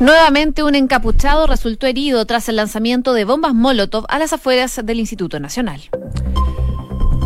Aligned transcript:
Nuevamente 0.00 0.62
un 0.62 0.74
encapuchado 0.74 1.46
resultó 1.46 1.86
herido 1.86 2.24
tras 2.24 2.48
el 2.48 2.56
lanzamiento 2.56 3.12
de 3.12 3.26
bombas 3.26 3.52
Molotov 3.52 4.06
a 4.08 4.18
las 4.18 4.32
afueras 4.32 4.80
del 4.82 4.98
Instituto 4.98 5.38
Nacional. 5.40 5.82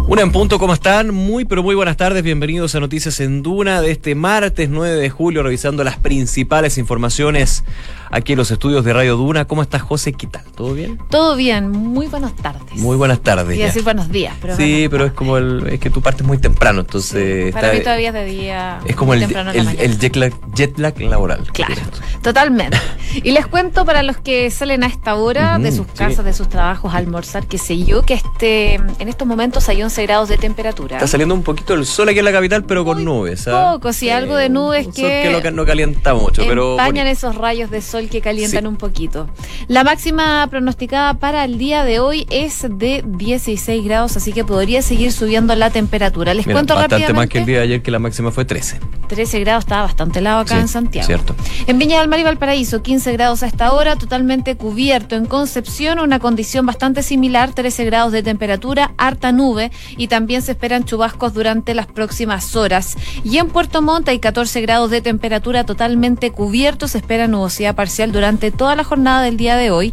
Una 0.06 0.20
en 0.20 0.32
punto, 0.32 0.58
¿cómo 0.58 0.74
están? 0.74 1.14
Muy, 1.14 1.46
pero 1.46 1.62
muy 1.62 1.74
buenas 1.74 1.96
tardes. 1.96 2.22
Bienvenidos 2.22 2.74
a 2.74 2.80
Noticias 2.80 3.20
en 3.20 3.42
Duna 3.42 3.80
de 3.80 3.90
este 3.90 4.14
martes 4.14 4.68
9 4.68 4.96
de 4.96 5.08
julio, 5.08 5.42
revisando 5.42 5.82
las 5.82 5.96
principales 5.96 6.76
informaciones 6.76 7.64
aquí 8.10 8.32
en 8.32 8.38
los 8.38 8.50
estudios 8.50 8.84
de 8.84 8.92
Radio 8.92 9.16
Duna. 9.16 9.46
¿Cómo 9.46 9.62
estás, 9.62 9.82
José? 9.82 10.12
¿Qué 10.12 10.26
tal? 10.26 10.44
¿Todo 10.54 10.74
bien? 10.74 10.98
Todo 11.10 11.36
bien. 11.36 11.70
Muy 11.70 12.06
buenas 12.06 12.36
tardes. 12.36 12.74
Muy 12.74 12.96
buenas 12.96 13.20
tardes. 13.20 13.58
Y 13.58 13.62
decir 13.62 13.82
buenos 13.82 14.10
días. 14.10 14.34
Pero 14.40 14.56
sí, 14.56 14.88
pero 14.90 15.06
es 15.06 15.12
como 15.12 15.38
el. 15.38 15.66
Es 15.68 15.80
que 15.80 15.88
tú 15.88 16.02
partes 16.02 16.26
muy 16.26 16.38
temprano, 16.38 16.80
entonces. 16.80 17.46
Sí, 17.46 17.52
para 17.52 17.72
mí 17.72 17.80
todavía 17.80 18.08
es 18.08 18.14
de 18.14 18.24
día. 18.26 18.80
Es 18.86 18.96
como 18.96 19.14
el, 19.14 19.22
el, 19.22 19.98
jet, 19.98 20.16
lag, 20.16 20.32
jet, 20.54 20.78
lag, 20.78 21.00
laboral. 21.00 21.44
Claro, 21.52 21.74
totalmente. 22.22 22.76
y 23.14 23.32
les 23.32 23.46
cuento 23.46 23.84
para 23.84 24.02
los 24.02 24.18
que 24.18 24.50
salen 24.50 24.84
a 24.84 24.86
esta 24.86 25.14
hora 25.14 25.58
de 25.58 25.72
sus 25.72 25.86
casas, 25.86 26.24
de 26.24 26.34
sus 26.34 26.48
trabajos, 26.48 26.94
a 26.94 26.98
almorzar, 26.98 27.46
qué 27.46 27.58
sé 27.58 27.78
yo, 27.84 28.02
que 28.02 28.14
este 28.14 28.74
en 28.74 29.08
estos 29.08 29.26
momentos 29.26 29.68
hay 29.68 29.82
11 29.94 30.06
grados 30.06 30.28
de 30.28 30.38
temperatura. 30.38 30.96
Está 30.96 31.06
saliendo 31.06 31.36
un 31.36 31.44
poquito 31.44 31.74
el 31.74 31.86
sol 31.86 32.08
aquí 32.08 32.18
en 32.18 32.24
la 32.24 32.32
capital, 32.32 32.64
pero 32.64 32.84
con 32.84 33.04
nubes. 33.04 33.46
¿ah? 33.46 33.74
Poco, 33.74 33.92
sí, 33.92 34.10
algo 34.10 34.34
de 34.34 34.48
nubes 34.48 34.88
que. 34.88 35.40
que 35.40 35.50
no, 35.52 35.64
calienta 35.64 36.14
mucho, 36.14 36.42
pero. 36.48 36.72
Empañan 36.72 37.06
esos 37.06 37.36
rayos 37.36 37.70
de 37.70 37.80
sol 37.80 38.08
que 38.08 38.20
calientan 38.20 38.66
un 38.66 38.76
poquito. 38.76 39.28
La 39.68 39.84
máxima 39.84 40.48
pronosticada 40.50 41.14
para 41.14 41.44
el 41.44 41.58
día 41.58 41.84
de 41.84 42.00
hoy 42.00 42.26
es 42.30 42.66
de 42.68 43.04
16 43.06 43.84
grados, 43.84 44.16
así 44.16 44.32
que 44.32 44.44
podría 44.44 44.82
seguir 44.82 45.12
subiendo 45.12 45.54
la 45.54 45.70
temperatura. 45.70 46.34
Les 46.34 46.44
cuento 46.44 46.74
bastante 46.74 46.96
rápidamente. 46.96 47.12
más 47.14 47.28
que 47.28 47.38
el 47.38 47.46
día 47.46 47.58
de 47.58 47.62
ayer, 47.62 47.82
que 47.82 47.92
la 47.92 48.00
máxima 48.00 48.32
fue 48.32 48.44
13. 48.44 48.80
13 49.06 49.40
grados, 49.40 49.64
estaba 49.64 49.82
bastante 49.82 50.18
helado 50.18 50.40
acá 50.40 50.56
Sí, 50.56 50.60
en 50.62 50.68
Santiago. 50.68 51.06
cierto. 51.06 51.36
En 51.68 51.78
Viña 51.78 52.00
del 52.00 52.08
Mar 52.08 52.18
y 52.18 52.24
Valparaíso, 52.24 52.82
15 52.82 53.12
grados 53.12 53.44
a 53.44 53.46
esta 53.46 53.72
hora, 53.72 53.94
totalmente 53.94 54.56
cubierto. 54.56 55.14
En 55.14 55.26
Concepción, 55.26 56.00
una 56.00 56.18
condición 56.18 56.66
bastante 56.66 57.02
similar, 57.04 57.52
13 57.54 57.84
grados 57.84 58.12
de 58.12 58.22
temperatura, 58.24 58.92
harta 58.96 59.30
nube 59.30 59.70
y 59.96 60.08
también 60.08 60.42
se 60.42 60.52
esperan 60.52 60.84
chubascos 60.84 61.34
durante 61.34 61.74
las 61.74 61.86
próximas 61.86 62.56
horas. 62.56 62.96
Y 63.24 63.38
en 63.38 63.48
Puerto 63.48 63.82
Montt 63.82 64.08
hay 64.08 64.18
14 64.18 64.60
grados 64.60 64.90
de 64.90 65.00
temperatura 65.00 65.64
totalmente 65.64 66.30
cubierto, 66.30 66.88
se 66.88 66.98
espera 66.98 67.28
nubosidad 67.28 67.74
parcial 67.74 68.12
durante 68.12 68.50
toda 68.50 68.76
la 68.76 68.84
jornada 68.84 69.22
del 69.22 69.36
día 69.36 69.56
de 69.56 69.70
hoy. 69.70 69.92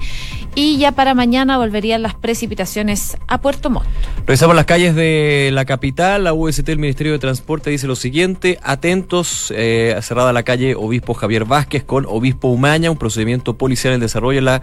Y 0.53 0.78
ya 0.78 0.92
para 0.92 1.14
mañana 1.14 1.58
volverían 1.58 2.02
las 2.02 2.14
precipitaciones 2.14 3.17
a 3.28 3.39
Puerto 3.39 3.69
Montt. 3.69 3.88
Revisamos 4.28 4.53
las 4.53 4.66
calles 4.66 4.95
de 4.95 5.50
la 5.53 5.64
capital. 5.64 6.25
La 6.25 6.34
UST, 6.34 6.67
el 6.67 6.78
Ministerio 6.78 7.14
de 7.14 7.19
Transporte, 7.19 7.69
dice 7.69 7.88
lo 7.88 7.95
siguiente: 7.95 8.59
atentos, 8.62 9.53
eh, 9.56 9.97
cerrada 10.02 10.34
la 10.34 10.44
calle 10.44 10.75
Obispo 10.75 11.14
Javier 11.14 11.45
Vázquez 11.45 11.86
con 11.86 12.06
Obispo 12.06 12.50
Umaña, 12.50 12.92
un 12.92 12.97
procedimiento 12.97 13.58
policial 13.58 13.94
en 13.94 14.02
desarrollo 14.02 14.39
en 14.39 14.45
la 14.45 14.62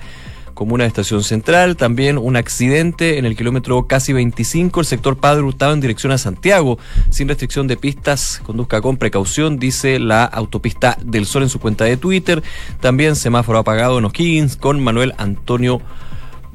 comuna 0.58 0.82
de 0.82 0.88
Estación 0.88 1.22
Central. 1.22 1.76
También 1.76 2.18
un 2.18 2.34
accidente 2.34 3.18
en 3.18 3.24
el 3.24 3.36
kilómetro 3.36 3.86
casi 3.86 4.12
25, 4.12 4.80
el 4.80 4.86
sector 4.86 5.16
Padre 5.16 5.42
Hurtado 5.42 5.72
en 5.72 5.80
dirección 5.80 6.10
a 6.10 6.18
Santiago, 6.18 6.80
sin 7.10 7.28
restricción 7.28 7.68
de 7.68 7.76
pistas. 7.76 8.40
Conduzca 8.42 8.80
con 8.80 8.96
precaución, 8.96 9.60
dice 9.60 10.00
la 10.00 10.24
autopista 10.24 10.98
del 11.00 11.26
Sol 11.26 11.44
en 11.44 11.48
su 11.48 11.60
cuenta 11.60 11.84
de 11.84 11.96
Twitter. 11.96 12.42
También 12.80 13.14
semáforo 13.14 13.58
apagado 13.58 14.00
en 14.00 14.06
O'Higgins 14.06 14.56
con 14.56 14.82
Manuel 14.82 15.14
Antonio. 15.16 15.80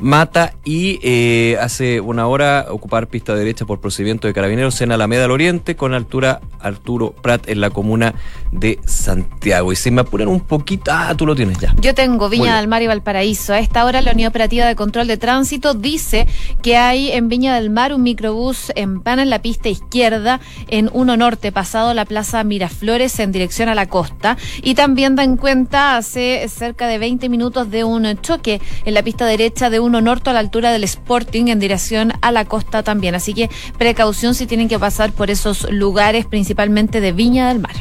Mata 0.04 0.54
y 0.66 1.00
eh, 1.02 1.58
hace 1.62 2.02
una 2.02 2.28
hora 2.28 2.66
ocupar 2.70 3.08
pista 3.08 3.36
derecha 3.36 3.66
por 3.66 3.80
procedimiento 3.80 4.28
de 4.28 4.34
carabineros 4.34 4.82
en 4.82 4.92
Alameda 4.92 5.24
al 5.24 5.32
Oriente 5.32 5.78
con 5.78 5.94
altura 5.94 6.42
Arturo 6.60 7.14
Prat 7.14 7.48
en 7.48 7.62
la 7.62 7.70
comuna 7.70 8.14
de 8.52 8.80
Santiago. 8.86 9.72
Y 9.72 9.78
se 9.78 9.92
me 9.92 10.02
apuran 10.02 10.28
un 10.28 10.42
poquito. 10.42 10.92
Ah, 10.94 11.16
tú 11.16 11.26
lo 11.26 11.38
tienes 11.38 11.58
ya. 11.60 11.74
Yo 11.80 11.96
tengo 11.96 12.28
Viña 12.28 12.58
del 12.58 12.68
Mar 12.68 12.82
y 12.82 12.88
Valparaíso. 12.88 13.54
A 13.54 13.60
esta 13.60 13.86
hora 13.86 14.02
la 14.02 14.12
Unidad 14.12 14.28
Operativa 14.28 14.66
de 14.66 14.76
Control 14.76 15.08
de 15.08 15.16
Tránsito 15.16 15.74
dice 15.74 16.28
que 16.62 16.76
hay 16.76 17.12
en 17.12 17.30
Viña 17.30 17.56
del 17.56 17.70
Mar 17.70 17.94
un 17.94 18.04
microbús 18.04 18.74
en 18.76 19.00
pana 19.00 19.24
en 19.24 19.30
la 19.30 19.42
pista 19.42 19.70
izquierda 19.70 20.42
en 20.68 20.90
1 20.92 21.16
Norte, 21.16 21.54
pasado 21.54 21.94
la 21.94 22.04
Plaza 22.04 22.44
Miraflores 22.44 23.18
en 23.20 23.32
dirección 23.32 23.70
a 23.70 23.76
la 23.76 23.88
costa. 23.88 24.36
Y 24.62 24.76
también 24.76 25.16
dan 25.16 25.38
cuenta 25.38 25.96
hace 25.96 26.46
cerca 26.50 26.88
de 26.88 26.98
20 26.98 27.30
minutos 27.30 27.72
de 27.72 27.86
un 27.86 28.04
choque 28.20 28.60
en 28.84 28.94
la 28.94 29.02
pista 29.02 29.26
derecha 29.26 29.70
de 29.70 29.80
1 29.94 30.02
Norte 30.02 30.32
a 30.32 30.34
la 30.34 30.40
altura 30.40 30.72
del 30.72 30.84
Sporting 30.84 31.50
en 31.50 31.60
dirección 31.60 32.14
a 32.22 32.32
la 32.32 32.46
costa 32.46 32.82
también. 32.82 33.14
Así 33.14 33.36
que 33.36 33.50
precaución 33.78 34.34
si 34.34 34.48
tienen 34.48 34.68
que 34.68 34.80
pasar 34.80 35.12
por 35.12 35.30
esos 35.30 35.70
lugares, 35.72 36.26
principalmente 36.26 37.00
de 37.00 37.12
Viña 37.12 37.50
del 37.50 37.60
Mar. 37.60 37.76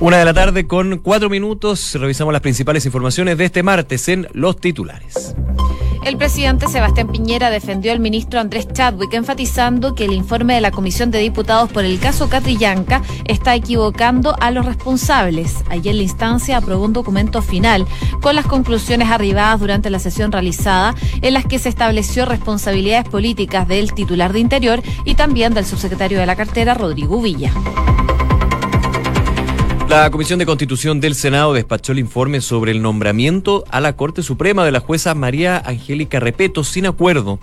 Una 0.00 0.18
de 0.18 0.24
la 0.24 0.34
tarde 0.34 0.66
con 0.66 0.98
cuatro 0.98 1.30
minutos. 1.30 1.94
Revisamos 1.94 2.32
las 2.32 2.42
principales 2.42 2.84
informaciones 2.86 3.38
de 3.38 3.44
este 3.44 3.62
martes 3.62 4.08
en 4.08 4.26
los 4.32 4.56
titulares. 4.56 5.36
El 6.04 6.18
presidente 6.18 6.68
Sebastián 6.68 7.08
Piñera 7.08 7.48
defendió 7.48 7.90
al 7.90 7.98
ministro 7.98 8.38
Andrés 8.38 8.68
Chadwick, 8.70 9.14
enfatizando 9.14 9.94
que 9.94 10.04
el 10.04 10.12
informe 10.12 10.54
de 10.54 10.60
la 10.60 10.70
Comisión 10.70 11.10
de 11.10 11.18
Diputados 11.18 11.72
por 11.72 11.86
el 11.86 11.98
caso 11.98 12.28
Catrillanca 12.28 13.00
está 13.24 13.54
equivocando 13.54 14.36
a 14.38 14.50
los 14.50 14.66
responsables. 14.66 15.64
Ayer 15.70 15.94
la 15.94 16.02
instancia 16.02 16.58
aprobó 16.58 16.84
un 16.84 16.92
documento 16.92 17.40
final 17.40 17.86
con 18.20 18.36
las 18.36 18.44
conclusiones 18.44 19.08
arribadas 19.10 19.60
durante 19.60 19.88
la 19.88 19.98
sesión 19.98 20.30
realizada, 20.30 20.94
en 21.22 21.32
las 21.32 21.43
que 21.48 21.58
se 21.58 21.68
estableció 21.68 22.24
responsabilidades 22.26 23.08
políticas 23.08 23.68
del 23.68 23.92
titular 23.92 24.32
de 24.32 24.40
Interior 24.40 24.82
y 25.04 25.14
también 25.14 25.54
del 25.54 25.64
subsecretario 25.64 26.18
de 26.18 26.26
la 26.26 26.36
cartera, 26.36 26.74
Rodrigo 26.74 27.20
Villa. 27.20 27.52
La 29.88 30.10
Comisión 30.10 30.38
de 30.38 30.46
Constitución 30.46 30.98
del 30.98 31.14
Senado 31.14 31.52
despachó 31.52 31.92
el 31.92 32.00
informe 32.00 32.40
sobre 32.40 32.72
el 32.72 32.82
nombramiento 32.82 33.64
a 33.70 33.80
la 33.80 33.94
Corte 33.94 34.22
Suprema 34.22 34.64
de 34.64 34.72
la 34.72 34.80
jueza 34.80 35.14
María 35.14 35.62
Angélica 35.64 36.18
Repeto 36.18 36.64
sin 36.64 36.86
acuerdo. 36.86 37.38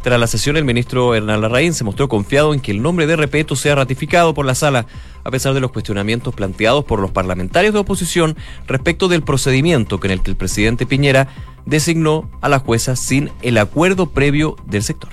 Tras 0.00 0.18
la 0.18 0.26
sesión, 0.26 0.56
el 0.56 0.64
ministro 0.64 1.14
Hernán 1.14 1.42
Larraín 1.42 1.74
se 1.74 1.84
mostró 1.84 2.08
confiado 2.08 2.54
en 2.54 2.60
que 2.60 2.70
el 2.70 2.80
nombre 2.80 3.06
de 3.06 3.16
Repeto 3.16 3.54
sea 3.54 3.74
ratificado 3.74 4.32
por 4.32 4.46
la 4.46 4.54
sala, 4.54 4.86
a 5.24 5.30
pesar 5.30 5.54
de 5.54 5.60
los 5.60 5.72
cuestionamientos 5.72 6.34
planteados 6.34 6.84
por 6.84 7.00
los 7.00 7.10
parlamentarios 7.10 7.74
de 7.74 7.80
oposición 7.80 8.36
respecto 8.66 9.08
del 9.08 9.22
procedimiento 9.22 10.00
con 10.00 10.10
el 10.10 10.22
que 10.22 10.30
el 10.30 10.36
presidente 10.36 10.86
Piñera 10.86 11.28
designó 11.66 12.30
a 12.40 12.48
la 12.48 12.58
jueza 12.58 12.96
sin 12.96 13.30
el 13.42 13.58
acuerdo 13.58 14.06
previo 14.06 14.56
del 14.66 14.82
sector. 14.82 15.10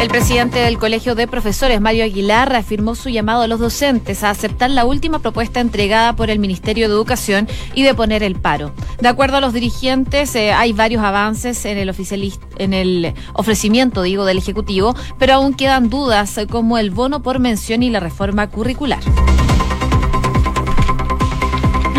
El 0.00 0.08
presidente 0.08 0.60
del 0.60 0.78
Colegio 0.78 1.14
de 1.14 1.28
Profesores, 1.28 1.78
Mario 1.78 2.04
Aguilar, 2.04 2.48
reafirmó 2.48 2.94
su 2.94 3.10
llamado 3.10 3.42
a 3.42 3.46
los 3.46 3.60
docentes 3.60 4.24
a 4.24 4.30
aceptar 4.30 4.70
la 4.70 4.86
última 4.86 5.18
propuesta 5.18 5.60
entregada 5.60 6.16
por 6.16 6.30
el 6.30 6.38
Ministerio 6.38 6.88
de 6.88 6.94
Educación 6.94 7.46
y 7.74 7.82
de 7.82 7.92
poner 7.92 8.22
el 8.22 8.34
paro. 8.34 8.72
De 9.02 9.08
acuerdo 9.08 9.36
a 9.36 9.40
los 9.42 9.52
dirigentes, 9.52 10.34
eh, 10.36 10.52
hay 10.52 10.72
varios 10.72 11.02
avances 11.04 11.66
en 11.66 11.76
el, 11.76 11.94
en 12.56 12.72
el 12.72 13.14
ofrecimiento, 13.34 14.00
digo, 14.00 14.24
del 14.24 14.38
Ejecutivo, 14.38 14.96
pero 15.18 15.34
aún 15.34 15.52
quedan 15.52 15.90
dudas 15.90 16.38
eh, 16.38 16.46
como 16.46 16.78
el 16.78 16.90
bono 16.90 17.22
por 17.22 17.38
mención 17.38 17.82
y 17.82 17.90
la 17.90 18.00
reforma 18.00 18.48
curricular. 18.48 19.00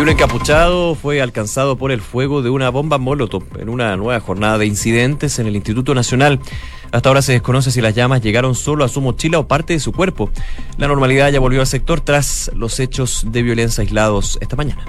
Un 0.02 0.08
encapuchado 0.08 0.96
fue 0.96 1.22
alcanzado 1.22 1.78
por 1.78 1.92
el 1.92 2.00
fuego 2.00 2.42
de 2.42 2.50
una 2.50 2.70
bomba 2.70 2.98
molotov 2.98 3.44
en 3.60 3.68
una 3.68 3.96
nueva 3.96 4.18
jornada 4.18 4.58
de 4.58 4.66
incidentes 4.66 5.38
en 5.38 5.46
el 5.46 5.54
Instituto 5.54 5.94
Nacional. 5.94 6.40
Hasta 6.90 7.08
ahora 7.08 7.22
se 7.22 7.30
desconoce 7.30 7.70
si 7.70 7.80
las 7.80 7.94
llamas 7.94 8.20
llegaron 8.20 8.56
solo 8.56 8.82
a 8.82 8.88
su 8.88 9.00
mochila 9.00 9.38
o 9.38 9.46
parte 9.46 9.74
de 9.74 9.78
su 9.78 9.92
cuerpo. 9.92 10.28
La 10.76 10.88
normalidad 10.88 11.30
ya 11.30 11.38
volvió 11.38 11.60
al 11.60 11.68
sector 11.68 12.00
tras 12.00 12.50
los 12.52 12.80
hechos 12.80 13.26
de 13.28 13.44
violencia 13.44 13.82
aislados 13.82 14.38
esta 14.40 14.56
mañana. 14.56 14.84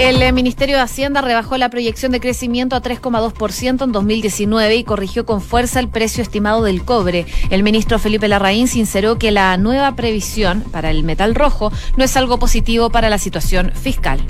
El 0.00 0.22
eh, 0.22 0.32
Ministerio 0.32 0.76
de 0.76 0.82
Hacienda 0.82 1.20
rebajó 1.20 1.58
la 1.58 1.68
proyección 1.68 2.10
de 2.10 2.20
crecimiento 2.20 2.74
a 2.74 2.80
3,2% 2.80 3.84
en 3.84 3.92
2019 3.92 4.76
y 4.76 4.82
corrigió 4.82 5.26
con 5.26 5.42
fuerza 5.42 5.78
el 5.78 5.88
precio 5.88 6.22
estimado 6.22 6.62
del 6.62 6.84
cobre. 6.86 7.26
El 7.50 7.62
ministro 7.62 7.98
Felipe 7.98 8.26
Larraín 8.26 8.66
sinceró 8.66 9.18
que 9.18 9.30
la 9.30 9.54
nueva 9.58 9.94
previsión 9.96 10.64
para 10.72 10.90
el 10.90 11.04
metal 11.04 11.34
rojo 11.34 11.70
no 11.98 12.04
es 12.04 12.16
algo 12.16 12.38
positivo 12.38 12.88
para 12.88 13.10
la 13.10 13.18
situación 13.18 13.72
fiscal. 13.74 14.20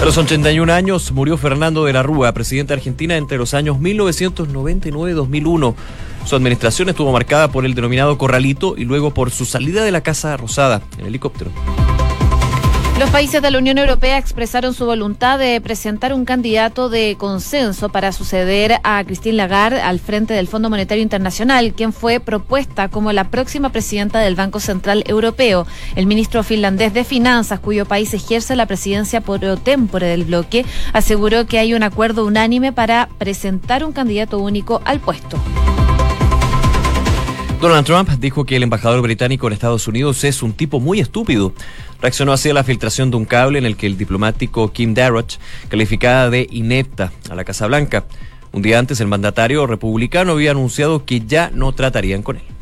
A 0.00 0.04
los 0.04 0.16
81 0.16 0.72
años 0.72 1.10
murió 1.10 1.36
Fernando 1.36 1.84
de 1.84 1.92
la 1.92 2.04
Rúa, 2.04 2.32
presidente 2.32 2.74
de 2.74 2.78
Argentina 2.78 3.16
entre 3.16 3.38
los 3.38 3.54
años 3.54 3.80
1999 3.80 5.10
y 5.10 5.14
2001. 5.14 5.74
Su 6.24 6.36
administración 6.36 6.88
estuvo 6.88 7.10
marcada 7.10 7.50
por 7.50 7.66
el 7.66 7.74
denominado 7.74 8.16
corralito 8.16 8.76
y 8.78 8.84
luego 8.84 9.12
por 9.12 9.32
su 9.32 9.44
salida 9.44 9.82
de 9.82 9.90
la 9.90 10.02
Casa 10.02 10.36
Rosada 10.36 10.80
en 10.96 11.06
helicóptero. 11.06 11.50
Los 12.98 13.10
países 13.10 13.40
de 13.40 13.52
la 13.52 13.58
Unión 13.58 13.78
Europea 13.78 14.18
expresaron 14.18 14.74
su 14.74 14.84
voluntad 14.84 15.38
de 15.38 15.60
presentar 15.60 16.12
un 16.12 16.24
candidato 16.24 16.88
de 16.88 17.14
consenso 17.16 17.90
para 17.90 18.10
suceder 18.10 18.80
a 18.82 19.04
Christine 19.04 19.36
Lagarde 19.36 19.80
al 19.80 20.00
frente 20.00 20.34
del 20.34 20.48
Fondo 20.48 20.68
Monetario 20.68 21.04
Internacional, 21.04 21.74
quien 21.74 21.92
fue 21.92 22.18
propuesta 22.18 22.88
como 22.88 23.12
la 23.12 23.30
próxima 23.30 23.70
presidenta 23.70 24.18
del 24.18 24.34
Banco 24.34 24.58
Central 24.58 25.04
Europeo. 25.06 25.64
El 25.94 26.06
ministro 26.06 26.42
finlandés 26.42 26.92
de 26.92 27.04
Finanzas, 27.04 27.60
cuyo 27.60 27.86
país 27.86 28.12
ejerce 28.14 28.56
la 28.56 28.66
presidencia 28.66 29.20
por 29.20 29.38
tempore 29.60 30.08
del 30.08 30.24
bloque, 30.24 30.66
aseguró 30.92 31.46
que 31.46 31.60
hay 31.60 31.74
un 31.74 31.84
acuerdo 31.84 32.26
unánime 32.26 32.72
para 32.72 33.08
presentar 33.18 33.84
un 33.84 33.92
candidato 33.92 34.40
único 34.40 34.82
al 34.84 34.98
puesto. 34.98 35.38
Donald 37.60 37.84
Trump 37.84 38.08
dijo 38.20 38.44
que 38.44 38.54
el 38.54 38.62
embajador 38.62 39.02
británico 39.02 39.48
en 39.48 39.52
Estados 39.52 39.88
Unidos 39.88 40.22
es 40.22 40.44
un 40.44 40.52
tipo 40.52 40.78
muy 40.78 41.00
estúpido. 41.00 41.52
Reaccionó 42.00 42.32
así 42.32 42.50
a 42.50 42.54
la 42.54 42.64
filtración 42.64 43.10
de 43.10 43.16
un 43.16 43.24
cable 43.24 43.58
en 43.58 43.66
el 43.66 43.76
que 43.76 43.86
el 43.86 43.98
diplomático 43.98 44.72
Kim 44.72 44.94
Darroch 44.94 45.34
calificada 45.68 46.30
de 46.30 46.46
inepta 46.50 47.12
a 47.28 47.34
la 47.34 47.44
Casa 47.44 47.66
Blanca. 47.66 48.04
Un 48.52 48.62
día 48.62 48.78
antes, 48.78 49.00
el 49.00 49.08
mandatario 49.08 49.66
republicano 49.66 50.32
había 50.32 50.52
anunciado 50.52 51.04
que 51.04 51.20
ya 51.20 51.50
no 51.52 51.72
tratarían 51.72 52.22
con 52.22 52.36
él. 52.36 52.57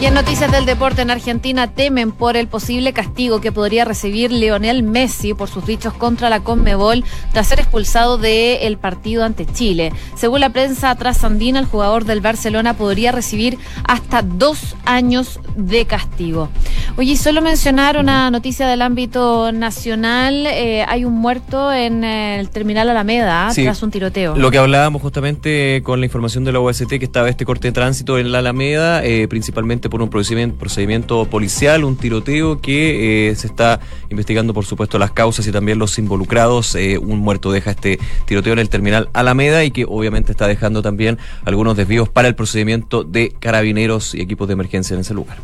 Y 0.00 0.06
en 0.06 0.14
noticias 0.14 0.52
del 0.52 0.64
deporte 0.64 1.02
en 1.02 1.10
Argentina 1.10 1.72
temen 1.72 2.12
por 2.12 2.36
el 2.36 2.46
posible 2.46 2.92
castigo 2.92 3.40
que 3.40 3.50
podría 3.50 3.84
recibir 3.84 4.30
Leonel 4.30 4.84
Messi 4.84 5.34
por 5.34 5.48
sus 5.48 5.66
dichos 5.66 5.92
contra 5.92 6.30
la 6.30 6.38
Conmebol 6.38 7.02
tras 7.32 7.48
ser 7.48 7.58
expulsado 7.58 8.16
del 8.16 8.78
partido 8.78 9.24
ante 9.24 9.44
Chile. 9.44 9.92
Según 10.14 10.38
la 10.38 10.50
prensa 10.50 10.94
trasandina, 10.94 11.58
el 11.58 11.66
jugador 11.66 12.04
del 12.04 12.20
Barcelona 12.20 12.74
podría 12.74 13.10
recibir 13.10 13.58
hasta 13.88 14.22
dos 14.22 14.76
años 14.84 15.40
de 15.56 15.84
castigo. 15.84 16.48
Oye, 16.96 17.16
solo 17.16 17.42
mencionar 17.42 17.98
una 17.98 18.30
noticia 18.30 18.68
del 18.68 18.82
ámbito 18.82 19.50
nacional. 19.50 20.46
Eh, 20.46 20.84
hay 20.86 21.04
un 21.04 21.14
muerto 21.14 21.72
en 21.72 22.04
el 22.04 22.50
terminal 22.50 22.88
Alameda 22.88 23.50
tras 23.52 23.82
un 23.82 23.90
tiroteo. 23.90 24.36
Lo 24.36 24.52
que 24.52 24.58
hablábamos 24.58 25.02
justamente 25.02 25.82
con 25.82 25.98
la 25.98 26.06
información 26.06 26.44
de 26.44 26.52
la 26.52 26.60
OST 26.60 26.98
que 27.00 27.04
estaba 27.04 27.28
este 27.28 27.44
corte 27.44 27.66
de 27.68 27.72
tránsito 27.72 28.16
en 28.16 28.30
la 28.30 28.38
Alameda, 28.38 29.04
eh, 29.04 29.26
principalmente 29.26 29.87
por 29.88 30.02
un 30.02 30.10
procedimiento, 30.10 31.24
policial, 31.26 31.84
un 31.84 31.96
tiroteo 31.96 32.60
que 32.60 33.30
eh, 33.30 33.36
se 33.36 33.46
está 33.46 33.80
investigando, 34.10 34.54
por 34.54 34.64
supuesto, 34.64 34.98
las 34.98 35.12
causas 35.12 35.46
y 35.46 35.52
también 35.52 35.78
los 35.78 35.98
involucrados. 35.98 36.74
Eh, 36.74 36.98
un 36.98 37.18
muerto 37.18 37.52
deja 37.52 37.70
este 37.70 37.98
tiroteo 38.26 38.52
en 38.52 38.58
el 38.58 38.68
terminal 38.68 39.08
Alameda 39.12 39.64
y 39.64 39.70
que 39.70 39.84
obviamente 39.86 40.32
está 40.32 40.46
dejando 40.46 40.82
también 40.82 41.18
algunos 41.44 41.76
desvíos 41.76 42.08
para 42.08 42.28
el 42.28 42.34
procedimiento 42.34 43.04
de 43.04 43.34
carabineros 43.38 44.14
y 44.14 44.20
equipos 44.20 44.48
de 44.48 44.54
emergencia 44.54 44.94
en 44.94 45.00
ese 45.00 45.14
lugar. 45.14 45.38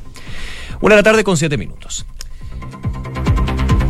Una 0.80 0.96
de 0.96 1.00
la 1.00 1.04
tarde 1.04 1.24
con 1.24 1.36
siete 1.36 1.56
minutos. 1.56 2.06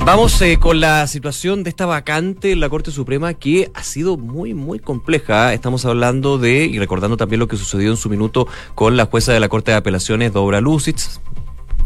Vamos 0.07 0.39
eh, 0.43 0.59
con 0.59 0.81
la 0.81 1.07
situación 1.07 1.65
de 1.65 1.71
esta 1.71 1.87
vacante 1.87 2.53
en 2.53 2.61
la 2.61 2.69
Corte 2.69 2.91
Suprema 2.91 3.33
que 3.33 3.71
ha 3.73 3.83
sido 3.83 4.19
muy, 4.19 4.53
muy 4.53 4.79
compleja. 4.79 5.55
Estamos 5.55 5.87
hablando 5.87 6.37
de, 6.37 6.67
y 6.67 6.79
recordando 6.79 7.17
también 7.17 7.41
lo 7.41 7.49
que 7.49 7.57
sucedió 7.57 7.91
en 7.91 7.97
su 7.97 8.11
minuto 8.11 8.47
con 8.75 8.99
la 8.99 9.07
jueza 9.07 9.33
de 9.33 9.41
la 9.41 9.49
Corte 9.49 9.71
de 9.71 9.79
Apelaciones, 9.79 10.35
Dobra 10.35 10.61
Lucitz. 10.61 11.21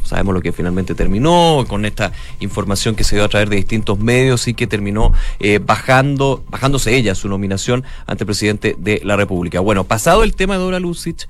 Sabemos 0.02 0.34
lo 0.34 0.42
que 0.42 0.50
finalmente 0.50 0.96
terminó 0.96 1.64
con 1.68 1.84
esta 1.84 2.10
información 2.40 2.96
que 2.96 3.04
se 3.04 3.14
dio 3.14 3.24
a 3.24 3.28
través 3.28 3.50
de 3.50 3.56
distintos 3.56 4.00
medios 4.00 4.48
y 4.48 4.54
que 4.54 4.66
terminó 4.66 5.12
eh, 5.38 5.60
bajando, 5.64 6.42
bajándose 6.50 6.96
ella 6.96 7.14
su 7.14 7.28
nominación 7.28 7.84
ante 8.06 8.24
el 8.24 8.26
presidente 8.26 8.74
de 8.78 9.00
la 9.04 9.14
República. 9.14 9.60
Bueno, 9.60 9.84
pasado 9.84 10.24
el 10.24 10.34
tema 10.34 10.54
de 10.54 10.60
Dobra 10.60 10.80
Lucich, 10.80 11.28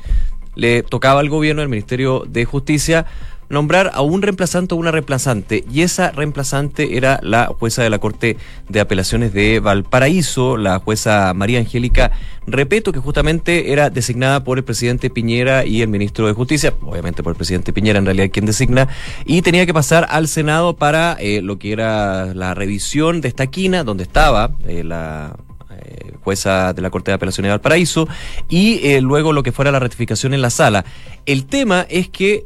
le 0.55 0.83
tocaba 0.83 1.21
al 1.21 1.29
gobierno, 1.29 1.61
al 1.61 1.69
Ministerio 1.69 2.25
de 2.27 2.47
Justicia, 2.47 3.05
nombrar 3.49 3.91
a 3.95 4.03
un 4.03 4.23
reemplazante 4.23 4.75
o 4.75 4.79
una 4.79 4.91
reemplazante, 4.91 5.65
y 5.71 5.83
esa 5.83 6.11
reemplazante 6.11 6.97
era 6.97 7.19
la 7.23 7.47
jueza 7.47 7.83
de 7.83 7.91
la 7.91 7.99
Corte 7.99 8.37
de 8.69 8.81
Apelaciones 8.81 9.33
de 9.33 9.61
Valparaíso, 9.61 10.57
la 10.57 10.79
jueza 10.79 11.33
María 11.35 11.59
Angélica 11.59 12.13
Repeto, 12.47 12.93
que 12.93 12.99
justamente 12.99 13.73
era 13.73 13.91
designada 13.91 14.45
por 14.45 14.59
el 14.59 14.65
presidente 14.65 15.11
Piñera 15.11 15.67
y 15.67 15.83
el 15.83 15.89
ministro 15.89 16.27
de 16.27 16.33
Justicia, 16.33 16.75
obviamente 16.83 17.23
por 17.23 17.33
el 17.33 17.37
presidente 17.37 17.73
Piñera 17.73 17.99
en 17.99 18.07
realidad 18.07 18.31
quien 18.33 18.47
designa, 18.47 18.89
y 19.25 19.43
tenía 19.43 19.67
que 19.67 19.75
pasar 19.75 20.07
al 20.11 20.29
Senado 20.29 20.77
para 20.77 21.17
eh, 21.21 21.43
lo 21.43 21.59
que 21.59 21.73
era 21.73 22.35
la 22.35 22.55
revisión 22.55 23.21
de 23.21 23.29
esta 23.29 23.47
quina, 23.47 23.85
donde 23.85 24.03
estaba 24.03 24.53
eh, 24.67 24.83
la 24.85 25.37
eh, 25.71 26.13
jueza 26.23 26.73
de 26.73 26.83
la 26.83 26.91
Corte 26.91 27.11
de 27.11 27.17
Apelaciones 27.17 27.49
de 27.49 27.53
Valparaíso, 27.53 28.09
y 28.49 28.99
luego 29.01 29.33
lo 29.33 29.43
que 29.43 29.53
fuera 29.53 29.71
la 29.71 29.79
ratificación 29.79 30.35
en 30.35 30.43
la 30.43 30.51
sala. 30.51 30.85
El 31.27 31.47
tema 31.47 31.87
es 31.89 32.09
que 32.09 32.45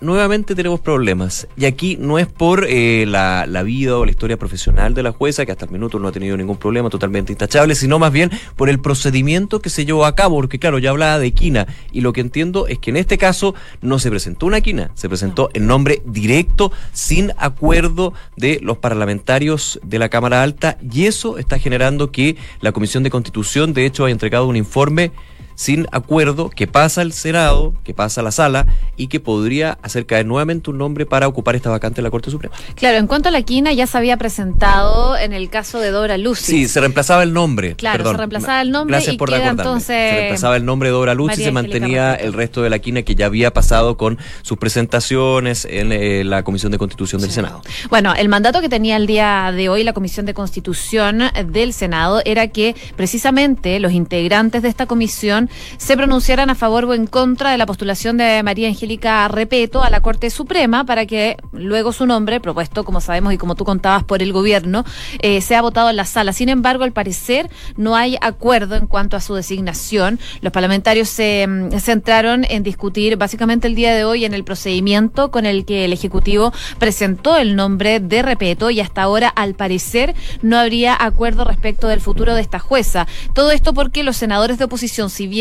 nuevamente 0.00 0.54
tenemos 0.54 0.80
problemas. 0.80 1.48
Y 1.56 1.64
aquí 1.64 1.96
no 2.00 2.18
es 2.18 2.26
por 2.26 2.66
eh, 2.68 3.04
la, 3.06 3.46
la, 3.46 3.62
vida 3.62 3.96
o 3.98 4.04
la 4.04 4.10
historia 4.10 4.36
profesional 4.36 4.94
de 4.94 5.02
la 5.02 5.12
jueza, 5.12 5.44
que 5.44 5.52
hasta 5.52 5.64
el 5.64 5.70
minuto 5.70 5.98
no 5.98 6.08
ha 6.08 6.12
tenido 6.12 6.36
ningún 6.36 6.56
problema, 6.56 6.90
totalmente 6.90 7.32
intachable, 7.32 7.74
sino 7.74 7.98
más 7.98 8.12
bien 8.12 8.30
por 8.56 8.68
el 8.68 8.80
procedimiento 8.80 9.60
que 9.60 9.70
se 9.70 9.84
llevó 9.84 10.06
a 10.06 10.14
cabo, 10.14 10.36
porque 10.36 10.58
claro, 10.58 10.78
ya 10.78 10.90
hablaba 10.90 11.18
de 11.18 11.32
quina, 11.32 11.66
y 11.92 12.00
lo 12.00 12.12
que 12.12 12.20
entiendo 12.20 12.66
es 12.66 12.78
que 12.78 12.90
en 12.90 12.96
este 12.96 13.18
caso 13.18 13.54
no 13.80 13.98
se 13.98 14.10
presentó 14.10 14.46
una 14.46 14.60
quina, 14.60 14.90
se 14.94 15.08
presentó 15.08 15.50
en 15.54 15.66
nombre 15.66 16.02
directo, 16.04 16.72
sin 16.92 17.32
acuerdo 17.36 18.12
de 18.36 18.60
los 18.62 18.78
parlamentarios 18.78 19.80
de 19.82 19.98
la 19.98 20.08
Cámara 20.08 20.42
Alta, 20.42 20.78
y 20.90 21.06
eso 21.06 21.38
está 21.38 21.58
generando 21.58 22.10
que 22.12 22.36
la 22.60 22.72
Comisión 22.72 23.02
de 23.02 23.10
Constitución, 23.10 23.74
de 23.74 23.86
hecho, 23.86 24.04
haya 24.04 24.12
entregado 24.12 24.46
un 24.46 24.56
informe 24.56 25.12
sin 25.58 25.88
acuerdo 25.90 26.50
que 26.50 26.68
pasa 26.68 27.00
al 27.00 27.12
Senado, 27.12 27.74
que 27.82 27.92
pasa 27.92 28.20
a 28.20 28.24
la 28.24 28.30
sala 28.30 28.66
y 28.96 29.08
que 29.08 29.18
podría 29.18 29.76
hacer 29.82 30.06
caer 30.06 30.24
nuevamente 30.24 30.70
un 30.70 30.78
nombre 30.78 31.04
para 31.04 31.26
ocupar 31.26 31.56
esta 31.56 31.68
vacante 31.68 32.00
en 32.00 32.04
la 32.04 32.10
Corte 32.10 32.30
Suprema. 32.30 32.54
Claro, 32.76 32.98
en 32.98 33.08
cuanto 33.08 33.28
a 33.28 33.32
la 33.32 33.42
quina 33.42 33.72
ya 33.72 33.88
se 33.88 33.98
había 33.98 34.16
presentado 34.18 35.18
en 35.18 35.32
el 35.32 35.50
caso 35.50 35.80
de 35.80 35.90
Dora 35.90 36.16
Lucy. 36.16 36.44
Sí, 36.44 36.68
se 36.68 36.78
reemplazaba 36.78 37.24
el 37.24 37.32
nombre. 37.32 37.74
Claro, 37.74 38.08
se 38.08 38.16
reemplazaba 38.16 38.62
el 38.62 38.70
nombre 38.70 38.94
Gracias 38.94 39.16
por 39.16 39.34
entonces 39.34 39.86
Se 39.88 40.10
reemplazaba 40.12 40.56
el 40.56 40.64
nombre 40.64 40.90
de 40.90 40.92
Dora 40.92 41.14
Lucy 41.14 41.40
y 41.40 41.44
se 41.46 41.50
mantenía 41.50 42.14
el 42.14 42.34
resto 42.34 42.62
de 42.62 42.70
la 42.70 42.78
quina 42.78 43.02
que 43.02 43.16
ya 43.16 43.26
había 43.26 43.52
pasado 43.52 43.96
con 43.96 44.16
sus 44.42 44.58
presentaciones 44.58 45.64
en 45.64 45.90
eh, 45.90 46.22
la 46.22 46.44
Comisión 46.44 46.70
de 46.70 46.78
Constitución 46.78 47.20
del 47.20 47.32
Senado. 47.32 47.62
Bueno, 47.90 48.14
el 48.14 48.28
mandato 48.28 48.60
que 48.60 48.68
tenía 48.68 48.96
el 48.96 49.08
día 49.08 49.50
de 49.50 49.68
hoy 49.68 49.82
la 49.82 49.92
Comisión 49.92 50.24
de 50.24 50.34
Constitución 50.34 51.24
del 51.46 51.72
Senado 51.72 52.22
era 52.24 52.46
que 52.46 52.76
precisamente 52.94 53.80
los 53.80 53.90
integrantes 53.90 54.62
de 54.62 54.68
esta 54.68 54.86
comisión 54.86 55.47
se 55.76 55.96
pronunciaran 55.96 56.50
a 56.50 56.54
favor 56.54 56.84
o 56.84 56.94
en 56.94 57.06
contra 57.06 57.50
de 57.50 57.58
la 57.58 57.66
postulación 57.66 58.16
de 58.16 58.42
María 58.42 58.68
Angélica 58.68 59.26
Repeto 59.28 59.82
a 59.82 59.90
la 59.90 60.00
Corte 60.00 60.30
Suprema 60.30 60.84
para 60.84 61.06
que 61.06 61.36
luego 61.52 61.92
su 61.92 62.06
nombre, 62.06 62.40
propuesto, 62.40 62.84
como 62.84 63.00
sabemos 63.00 63.32
y 63.32 63.38
como 63.38 63.54
tú 63.54 63.64
contabas, 63.64 64.04
por 64.04 64.22
el 64.22 64.32
gobierno, 64.32 64.84
eh, 65.20 65.40
sea 65.40 65.62
votado 65.62 65.90
en 65.90 65.96
la 65.96 66.04
sala. 66.04 66.32
Sin 66.32 66.48
embargo, 66.48 66.84
al 66.84 66.92
parecer 66.92 67.50
no 67.76 67.96
hay 67.96 68.16
acuerdo 68.20 68.76
en 68.76 68.86
cuanto 68.86 69.16
a 69.16 69.20
su 69.20 69.34
designación. 69.34 70.18
Los 70.40 70.52
parlamentarios 70.52 71.08
se 71.08 71.46
mm, 71.46 71.78
centraron 71.78 72.44
en 72.48 72.62
discutir 72.62 73.16
básicamente 73.16 73.66
el 73.66 73.74
día 73.74 73.94
de 73.94 74.04
hoy 74.04 74.24
en 74.24 74.34
el 74.34 74.44
procedimiento 74.44 75.30
con 75.30 75.46
el 75.46 75.64
que 75.64 75.84
el 75.84 75.92
Ejecutivo 75.92 76.52
presentó 76.78 77.36
el 77.36 77.56
nombre 77.56 78.00
de 78.00 78.22
Repeto 78.22 78.70
y 78.70 78.80
hasta 78.80 79.02
ahora, 79.02 79.28
al 79.28 79.54
parecer, 79.54 80.14
no 80.42 80.58
habría 80.58 80.96
acuerdo 80.98 81.44
respecto 81.44 81.88
del 81.88 82.00
futuro 82.00 82.34
de 82.34 82.40
esta 82.40 82.58
jueza. 82.58 83.06
Todo 83.34 83.50
esto 83.50 83.74
porque 83.74 84.02
los 84.02 84.16
senadores 84.16 84.58
de 84.58 84.64
oposición, 84.64 85.10
si 85.10 85.26
bien 85.26 85.37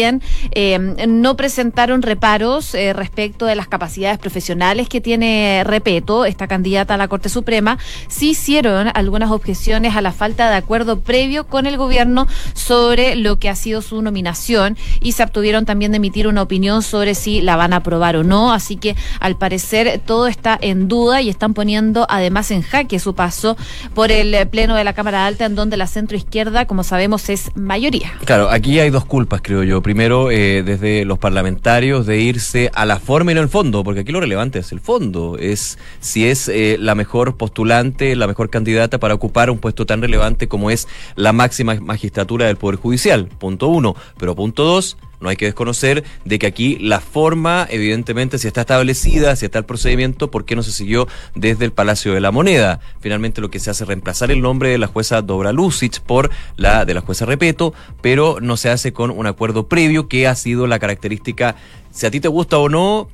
eh, 0.51 0.79
no 1.07 1.35
presentaron 1.35 2.01
reparos 2.01 2.73
eh, 2.73 2.93
respecto 2.93 3.45
de 3.45 3.55
las 3.55 3.67
capacidades 3.67 4.17
profesionales 4.19 4.89
que 4.89 5.01
tiene 5.01 5.63
Repeto, 5.65 6.25
esta 6.25 6.47
candidata 6.47 6.93
a 6.93 6.97
la 6.97 7.07
Corte 7.07 7.29
Suprema, 7.29 7.77
sí 8.07 8.31
hicieron 8.31 8.89
algunas 8.93 9.31
objeciones 9.31 9.95
a 9.95 10.01
la 10.01 10.11
falta 10.11 10.49
de 10.49 10.55
acuerdo 10.55 10.99
previo 10.99 11.47
con 11.47 11.65
el 11.65 11.77
gobierno 11.77 12.27
sobre 12.53 13.15
lo 13.15 13.39
que 13.39 13.49
ha 13.49 13.55
sido 13.55 13.81
su 13.81 14.01
nominación 14.01 14.77
y 15.01 15.13
se 15.13 15.23
obtuvieron 15.23 15.65
también 15.65 15.91
de 15.91 15.97
emitir 15.97 16.27
una 16.27 16.41
opinión 16.41 16.83
sobre 16.83 17.15
si 17.15 17.41
la 17.41 17.55
van 17.55 17.73
a 17.73 17.77
aprobar 17.77 18.15
o 18.17 18.23
no. 18.23 18.53
Así 18.53 18.75
que 18.75 18.95
al 19.19 19.37
parecer 19.37 20.01
todo 20.05 20.27
está 20.27 20.57
en 20.59 20.87
duda 20.87 21.21
y 21.21 21.29
están 21.29 21.53
poniendo 21.53 22.05
además 22.09 22.51
en 22.51 22.61
jaque 22.61 22.99
su 22.99 23.15
paso 23.15 23.57
por 23.93 24.11
el 24.11 24.47
Pleno 24.49 24.75
de 24.75 24.83
la 24.83 24.93
Cámara 24.93 25.25
Alta, 25.25 25.45
en 25.45 25.55
donde 25.55 25.77
la 25.77 25.87
centro 25.87 26.17
izquierda, 26.17 26.65
como 26.65 26.83
sabemos, 26.83 27.29
es 27.29 27.51
mayoría. 27.55 28.13
Claro, 28.25 28.49
aquí 28.49 28.79
hay 28.79 28.89
dos 28.89 29.05
culpas, 29.05 29.41
creo 29.41 29.63
yo 29.63 29.81
primero 29.87 30.31
eh, 30.31 30.63
desde 30.63 31.05
los 31.05 31.17
parlamentarios 31.17 32.05
de 32.05 32.19
irse 32.19 32.69
a 32.73 32.85
la 32.85 32.99
forma 32.99 33.31
y 33.31 33.35
no 33.35 33.39
al 33.39 33.47
fondo, 33.47 33.85
porque 33.85 34.01
aquí 34.01 34.11
lo 34.11 34.19
relevante 34.19 34.59
es 34.59 34.73
el 34.73 34.81
fondo, 34.81 35.37
es 35.39 35.79
si 36.01 36.27
es 36.27 36.49
eh, 36.49 36.75
la 36.77 36.93
mejor 36.93 37.37
postulante, 37.37 38.13
la 38.17 38.27
mejor 38.27 38.49
candidata 38.49 38.97
para 38.97 39.13
ocupar 39.13 39.49
un 39.49 39.59
puesto 39.59 39.85
tan 39.85 40.01
relevante 40.01 40.49
como 40.49 40.71
es 40.71 40.89
la 41.15 41.31
máxima 41.31 41.75
magistratura 41.75 42.47
del 42.47 42.57
Poder 42.57 42.77
Judicial, 42.77 43.27
punto 43.27 43.69
uno. 43.69 43.95
Pero 44.19 44.35
punto 44.35 44.65
dos, 44.65 44.97
no 45.19 45.29
hay 45.29 45.35
que 45.35 45.45
desconocer 45.45 46.03
de 46.25 46.39
que 46.39 46.47
aquí 46.47 46.77
la 46.79 46.99
forma, 46.99 47.67
evidentemente, 47.69 48.37
si 48.37 48.47
está 48.47 48.61
establecida, 48.61 49.35
si 49.35 49.45
está 49.45 49.59
el 49.59 49.65
procedimiento, 49.65 50.29
¿por 50.29 50.45
qué 50.45 50.55
no 50.55 50.63
se 50.63 50.71
siguió 50.71 51.07
desde 51.35 51.65
el 51.65 51.71
Palacio 51.71 52.13
de 52.13 52.21
la 52.21 52.31
Moneda? 52.31 52.79
Finalmente 52.99 53.41
lo 53.41 53.49
que 53.49 53.59
se 53.59 53.69
hace 53.69 53.83
es 53.83 53.87
reemplazar 53.87 54.31
el 54.31 54.41
nombre 54.41 54.69
de 54.69 54.77
la 54.77 54.87
jueza 54.87 55.21
Dobra 55.21 55.51
Lucic 55.51 56.01
por 56.01 56.29
la 56.55 56.85
de 56.85 56.93
la 56.93 57.01
jueza 57.01 57.25
Repeto, 57.25 57.73
pero 58.01 58.37
no 58.41 58.57
se 58.57 58.69
hace 58.69 58.93
con 58.93 59.11
un 59.11 59.27
acuerdo 59.27 59.67
previo 59.67 60.07
que 60.07 60.27
ha 60.27 60.35
sido 60.35 60.67
la 60.67 60.79
característica, 60.79 61.55
si 61.91 62.05
a 62.05 62.11
ti 62.11 62.19
te 62.19 62.27
gusta 62.27 62.57
o 62.57 62.69
no, 62.69 63.09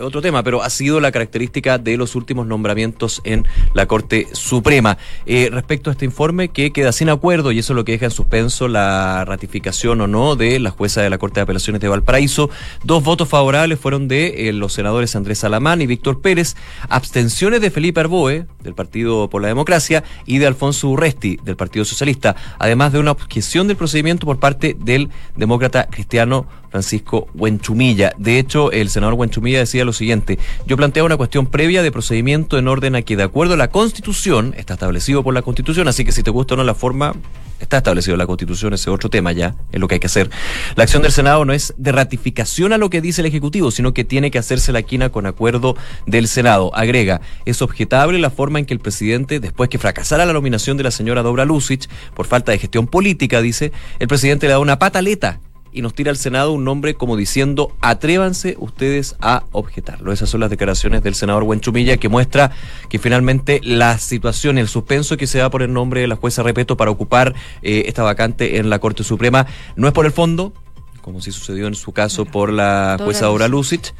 otro 0.00 0.22
tema, 0.22 0.42
pero 0.42 0.62
ha 0.62 0.70
sido 0.70 1.00
la 1.00 1.12
característica 1.12 1.78
de 1.78 1.96
los 1.96 2.14
últimos 2.14 2.46
nombramientos 2.46 3.20
en 3.24 3.46
la 3.74 3.86
Corte 3.86 4.28
Suprema. 4.32 4.98
Eh, 5.26 5.48
respecto 5.50 5.90
a 5.90 5.92
este 5.92 6.04
informe 6.04 6.48
que 6.48 6.72
queda 6.72 6.92
sin 6.92 7.08
acuerdo, 7.08 7.52
y 7.52 7.58
eso 7.58 7.72
es 7.72 7.76
lo 7.76 7.84
que 7.84 7.92
deja 7.92 8.06
en 8.06 8.10
suspenso 8.10 8.68
la 8.68 9.24
ratificación 9.24 10.00
o 10.00 10.06
no 10.06 10.36
de 10.36 10.58
la 10.58 10.70
jueza 10.70 11.02
de 11.02 11.10
la 11.10 11.18
Corte 11.18 11.40
de 11.40 11.42
Apelaciones 11.42 11.80
de 11.80 11.88
Valparaíso, 11.88 12.50
dos 12.84 13.02
votos 13.02 13.28
favorables 13.28 13.78
fueron 13.78 14.08
de 14.08 14.48
eh, 14.48 14.52
los 14.52 14.72
senadores 14.72 15.16
Andrés 15.16 15.38
Salamán 15.38 15.80
y 15.80 15.86
Víctor 15.86 16.20
Pérez, 16.20 16.56
abstenciones 16.88 17.60
de 17.60 17.70
Felipe 17.70 18.00
Arboe, 18.00 18.46
del 18.62 18.74
Partido 18.74 19.28
por 19.30 19.42
la 19.42 19.48
Democracia, 19.48 20.04
y 20.24 20.38
de 20.38 20.46
Alfonso 20.46 20.88
Urresti, 20.88 21.38
del 21.42 21.56
Partido 21.56 21.84
Socialista, 21.84 22.36
además 22.58 22.92
de 22.92 22.98
una 22.98 23.12
objeción 23.12 23.68
del 23.68 23.76
procedimiento 23.76 24.26
por 24.26 24.38
parte 24.38 24.76
del 24.78 25.08
demócrata 25.36 25.86
cristiano 25.86 26.46
Francisco 26.70 27.28
Huenchumilla. 27.34 28.12
De 28.18 28.38
hecho, 28.38 28.70
el 28.70 28.90
senador 28.90 29.14
Huenchumilla 29.14 29.60
decía 29.60 29.85
lo 29.86 29.92
siguiente, 29.92 30.38
yo 30.66 30.76
planteo 30.76 31.04
una 31.04 31.16
cuestión 31.16 31.46
previa 31.46 31.82
de 31.82 31.92
procedimiento 31.92 32.58
en 32.58 32.68
orden 32.68 32.96
a 32.96 33.02
que 33.02 33.16
de 33.16 33.22
acuerdo 33.22 33.54
a 33.54 33.56
la 33.56 33.68
Constitución, 33.68 34.54
está 34.56 34.74
establecido 34.74 35.22
por 35.22 35.34
la 35.34 35.42
Constitución, 35.42 35.88
así 35.88 36.04
que 36.04 36.12
si 36.12 36.22
te 36.22 36.30
gusta 36.30 36.54
o 36.54 36.56
no 36.56 36.64
la 36.64 36.74
forma, 36.74 37.14
está 37.60 37.78
establecido 37.78 38.14
en 38.14 38.18
la 38.18 38.26
Constitución, 38.26 38.74
ese 38.74 38.90
otro 38.90 39.08
tema 39.08 39.32
ya, 39.32 39.54
es 39.72 39.80
lo 39.80 39.88
que 39.88 39.94
hay 39.94 40.00
que 40.00 40.06
hacer. 40.06 40.30
La 40.74 40.84
acción 40.84 41.02
del 41.02 41.12
Senado 41.12 41.44
no 41.44 41.52
es 41.52 41.74
de 41.76 41.92
ratificación 41.92 42.72
a 42.72 42.78
lo 42.78 42.90
que 42.90 43.00
dice 43.00 43.22
el 43.22 43.26
Ejecutivo, 43.26 43.70
sino 43.70 43.94
que 43.94 44.04
tiene 44.04 44.30
que 44.30 44.38
hacerse 44.38 44.72
la 44.72 44.82
quina 44.82 45.10
con 45.10 45.26
acuerdo 45.26 45.76
del 46.06 46.28
Senado. 46.28 46.74
Agrega, 46.74 47.20
es 47.44 47.62
objetable 47.62 48.18
la 48.18 48.30
forma 48.30 48.58
en 48.58 48.66
que 48.66 48.74
el 48.74 48.80
presidente, 48.80 49.40
después 49.40 49.70
que 49.70 49.78
fracasara 49.78 50.26
la 50.26 50.32
nominación 50.32 50.76
de 50.76 50.84
la 50.84 50.90
señora 50.90 51.22
Dobra 51.22 51.44
Lucic 51.44 51.88
por 52.14 52.26
falta 52.26 52.52
de 52.52 52.58
gestión 52.58 52.86
política, 52.86 53.40
dice, 53.40 53.72
el 53.98 54.08
presidente 54.08 54.46
le 54.46 54.52
da 54.52 54.58
una 54.58 54.78
pataleta 54.78 55.40
y 55.76 55.82
nos 55.82 55.92
tira 55.92 56.10
al 56.10 56.16
Senado 56.16 56.52
un 56.52 56.64
nombre 56.64 56.94
como 56.94 57.18
diciendo 57.18 57.70
atrévanse 57.82 58.56
ustedes 58.58 59.14
a 59.20 59.44
objetarlo. 59.52 60.10
Esas 60.10 60.30
son 60.30 60.40
las 60.40 60.48
declaraciones 60.48 61.02
del 61.02 61.14
senador 61.14 61.44
Buenchumilla 61.44 61.98
que 61.98 62.08
muestra 62.08 62.50
que 62.88 62.98
finalmente 62.98 63.60
la 63.62 63.98
situación, 63.98 64.56
el 64.56 64.68
suspenso 64.68 65.18
que 65.18 65.26
se 65.26 65.38
da 65.38 65.50
por 65.50 65.62
el 65.62 65.74
nombre 65.74 66.00
de 66.00 66.06
la 66.06 66.16
jueza 66.16 66.42
Repeto 66.42 66.78
para 66.78 66.90
ocupar 66.90 67.34
eh, 67.60 67.84
esta 67.86 68.02
vacante 68.02 68.56
en 68.56 68.70
la 68.70 68.78
Corte 68.78 69.04
Suprema 69.04 69.46
no 69.76 69.86
es 69.86 69.92
por 69.92 70.06
el 70.06 70.12
fondo, 70.12 70.54
como 71.02 71.20
si 71.20 71.30
sucedió 71.30 71.66
en 71.66 71.74
su 71.74 71.92
caso 71.92 72.24
por 72.24 72.50
la 72.50 72.96
jueza 72.98 73.26
Dora 73.26 73.46
Lucic, 73.46 73.92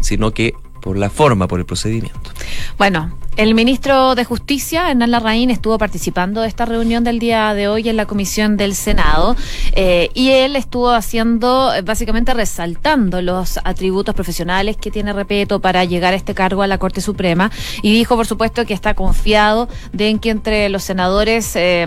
sino 0.00 0.32
que 0.32 0.54
por 0.82 0.98
la 0.98 1.10
forma, 1.10 1.46
por 1.46 1.60
el 1.60 1.64
procedimiento. 1.64 2.30
Bueno, 2.76 3.16
el 3.36 3.54
ministro 3.54 4.14
de 4.14 4.24
Justicia, 4.24 4.90
Hernán 4.90 5.10
Larraín, 5.10 5.50
estuvo 5.50 5.76
participando 5.76 6.42
de 6.42 6.48
esta 6.48 6.66
reunión 6.66 7.02
del 7.02 7.18
día 7.18 7.52
de 7.54 7.66
hoy 7.66 7.88
en 7.88 7.96
la 7.96 8.06
comisión 8.06 8.56
del 8.56 8.74
Senado 8.74 9.34
eh, 9.72 10.10
y 10.14 10.30
él 10.30 10.54
estuvo 10.54 10.90
haciendo, 10.90 11.72
básicamente 11.84 12.32
resaltando 12.32 13.22
los 13.22 13.58
atributos 13.64 14.14
profesionales 14.14 14.76
que 14.76 14.90
tiene 14.90 15.12
Repeto 15.12 15.60
para 15.60 15.84
llegar 15.84 16.12
a 16.12 16.16
este 16.16 16.34
cargo 16.34 16.62
a 16.62 16.68
la 16.68 16.78
Corte 16.78 17.00
Suprema 17.00 17.50
y 17.82 17.92
dijo, 17.92 18.14
por 18.14 18.26
supuesto, 18.26 18.64
que 18.66 18.74
está 18.74 18.94
confiado 18.94 19.68
de 19.92 20.08
en 20.08 20.18
que 20.20 20.30
entre 20.30 20.68
los 20.68 20.84
senadores 20.84 21.56
eh, 21.56 21.86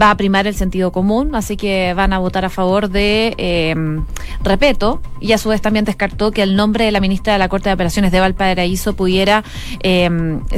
va 0.00 0.10
a 0.10 0.16
primar 0.16 0.46
el 0.48 0.56
sentido 0.56 0.90
común, 0.90 1.34
así 1.36 1.56
que 1.56 1.94
van 1.94 2.12
a 2.12 2.18
votar 2.18 2.44
a 2.44 2.50
favor 2.50 2.88
de 2.90 3.34
eh, 3.38 3.74
Repeto 4.42 5.00
y 5.20 5.32
a 5.32 5.38
su 5.38 5.50
vez 5.50 5.62
también 5.62 5.84
descartó 5.84 6.32
que 6.32 6.42
el 6.42 6.56
nombre 6.56 6.84
de 6.84 6.92
la 6.92 7.00
ministra 7.00 7.32
de 7.32 7.38
la 7.38 7.48
Corte 7.48 7.68
de 7.68 7.74
Operaciones 7.74 8.10
de 8.10 8.20
Valparaíso 8.20 8.94
pudiera 8.94 9.44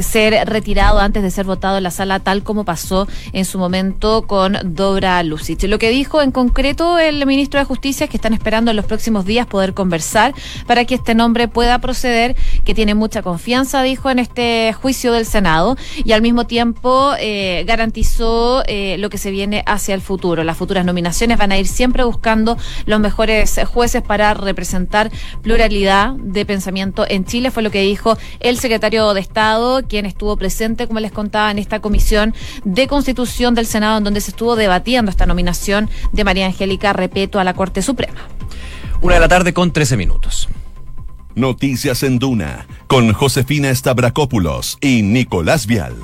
ser 0.07 0.47
retirado 0.47 0.99
antes 0.99 1.21
de 1.21 1.31
ser 1.31 1.45
votado 1.45 1.77
en 1.77 1.83
la 1.83 1.91
sala, 1.91 2.19
tal 2.19 2.43
como 2.43 2.63
pasó 2.63 3.07
en 3.33 3.45
su 3.45 3.59
momento 3.59 4.23
con 4.25 4.57
Dobra 4.63 5.21
Lucic. 5.23 5.63
Lo 5.63 5.79
que 5.79 5.89
dijo 5.89 6.21
en 6.21 6.31
concreto 6.31 6.97
el 6.97 7.25
ministro 7.25 7.59
de 7.59 7.65
Justicia 7.65 8.05
es 8.05 8.09
que 8.09 8.17
están 8.17 8.33
esperando 8.33 8.71
en 8.71 8.77
los 8.77 8.85
próximos 8.85 9.25
días 9.25 9.45
poder 9.47 9.73
conversar 9.73 10.33
para 10.65 10.85
que 10.85 10.95
este 10.95 11.13
nombre 11.13 11.47
pueda 11.47 11.79
proceder, 11.79 12.35
que 12.63 12.73
tiene 12.73 12.95
mucha 12.95 13.21
confianza, 13.21 13.83
dijo, 13.83 14.09
en 14.09 14.19
este 14.19 14.73
juicio 14.73 15.11
del 15.11 15.25
Senado 15.25 15.75
y 16.03 16.13
al 16.13 16.21
mismo 16.21 16.47
tiempo 16.47 17.13
eh, 17.19 17.65
garantizó 17.67 18.63
eh, 18.67 18.97
lo 18.99 19.09
que 19.09 19.17
se 19.17 19.31
viene 19.31 19.63
hacia 19.65 19.93
el 19.93 20.01
futuro. 20.01 20.43
Las 20.43 20.57
futuras 20.57 20.85
nominaciones 20.85 21.37
van 21.37 21.51
a 21.51 21.57
ir 21.57 21.67
siempre 21.67 22.03
buscando 22.03 22.57
los 22.85 22.99
mejores 22.99 23.59
jueces 23.65 24.01
para 24.01 24.33
representar 24.33 25.11
pluralidad 25.41 26.13
de 26.13 26.45
pensamiento 26.45 27.05
en 27.07 27.25
Chile, 27.25 27.51
fue 27.51 27.63
lo 27.63 27.71
que 27.71 27.81
dijo 27.81 28.17
el 28.39 28.57
secretario 28.57 29.13
de 29.13 29.21
Estado, 29.21 29.87
que 29.87 29.96
quien 29.97 30.05
estuvo 30.05 30.37
presente, 30.37 30.85
como 30.85 30.99
les 30.99 31.11
contaba, 31.11 31.49
en 31.49 31.57
esta 31.57 31.79
comisión 31.79 32.35
de 32.63 32.85
Constitución 32.85 33.55
del 33.55 33.65
Senado, 33.65 33.97
en 33.97 34.03
donde 34.03 34.21
se 34.21 34.29
estuvo 34.29 34.55
debatiendo 34.55 35.09
esta 35.09 35.25
nominación 35.25 35.89
de 36.11 36.23
María 36.23 36.45
Angélica 36.45 36.93
Repeto 36.93 37.39
a 37.39 37.43
la 37.43 37.55
Corte 37.55 37.81
Suprema. 37.81 38.19
Una 39.01 39.15
de 39.15 39.19
la 39.21 39.27
tarde 39.27 39.55
con 39.55 39.71
13 39.71 39.97
minutos. 39.97 40.49
Noticias 41.33 42.03
en 42.03 42.19
Duna, 42.19 42.67
con 42.85 43.11
Josefina 43.11 43.73
Stavrakopoulos 43.73 44.77
y 44.81 45.01
Nicolás 45.01 45.65
Vial. 45.65 45.95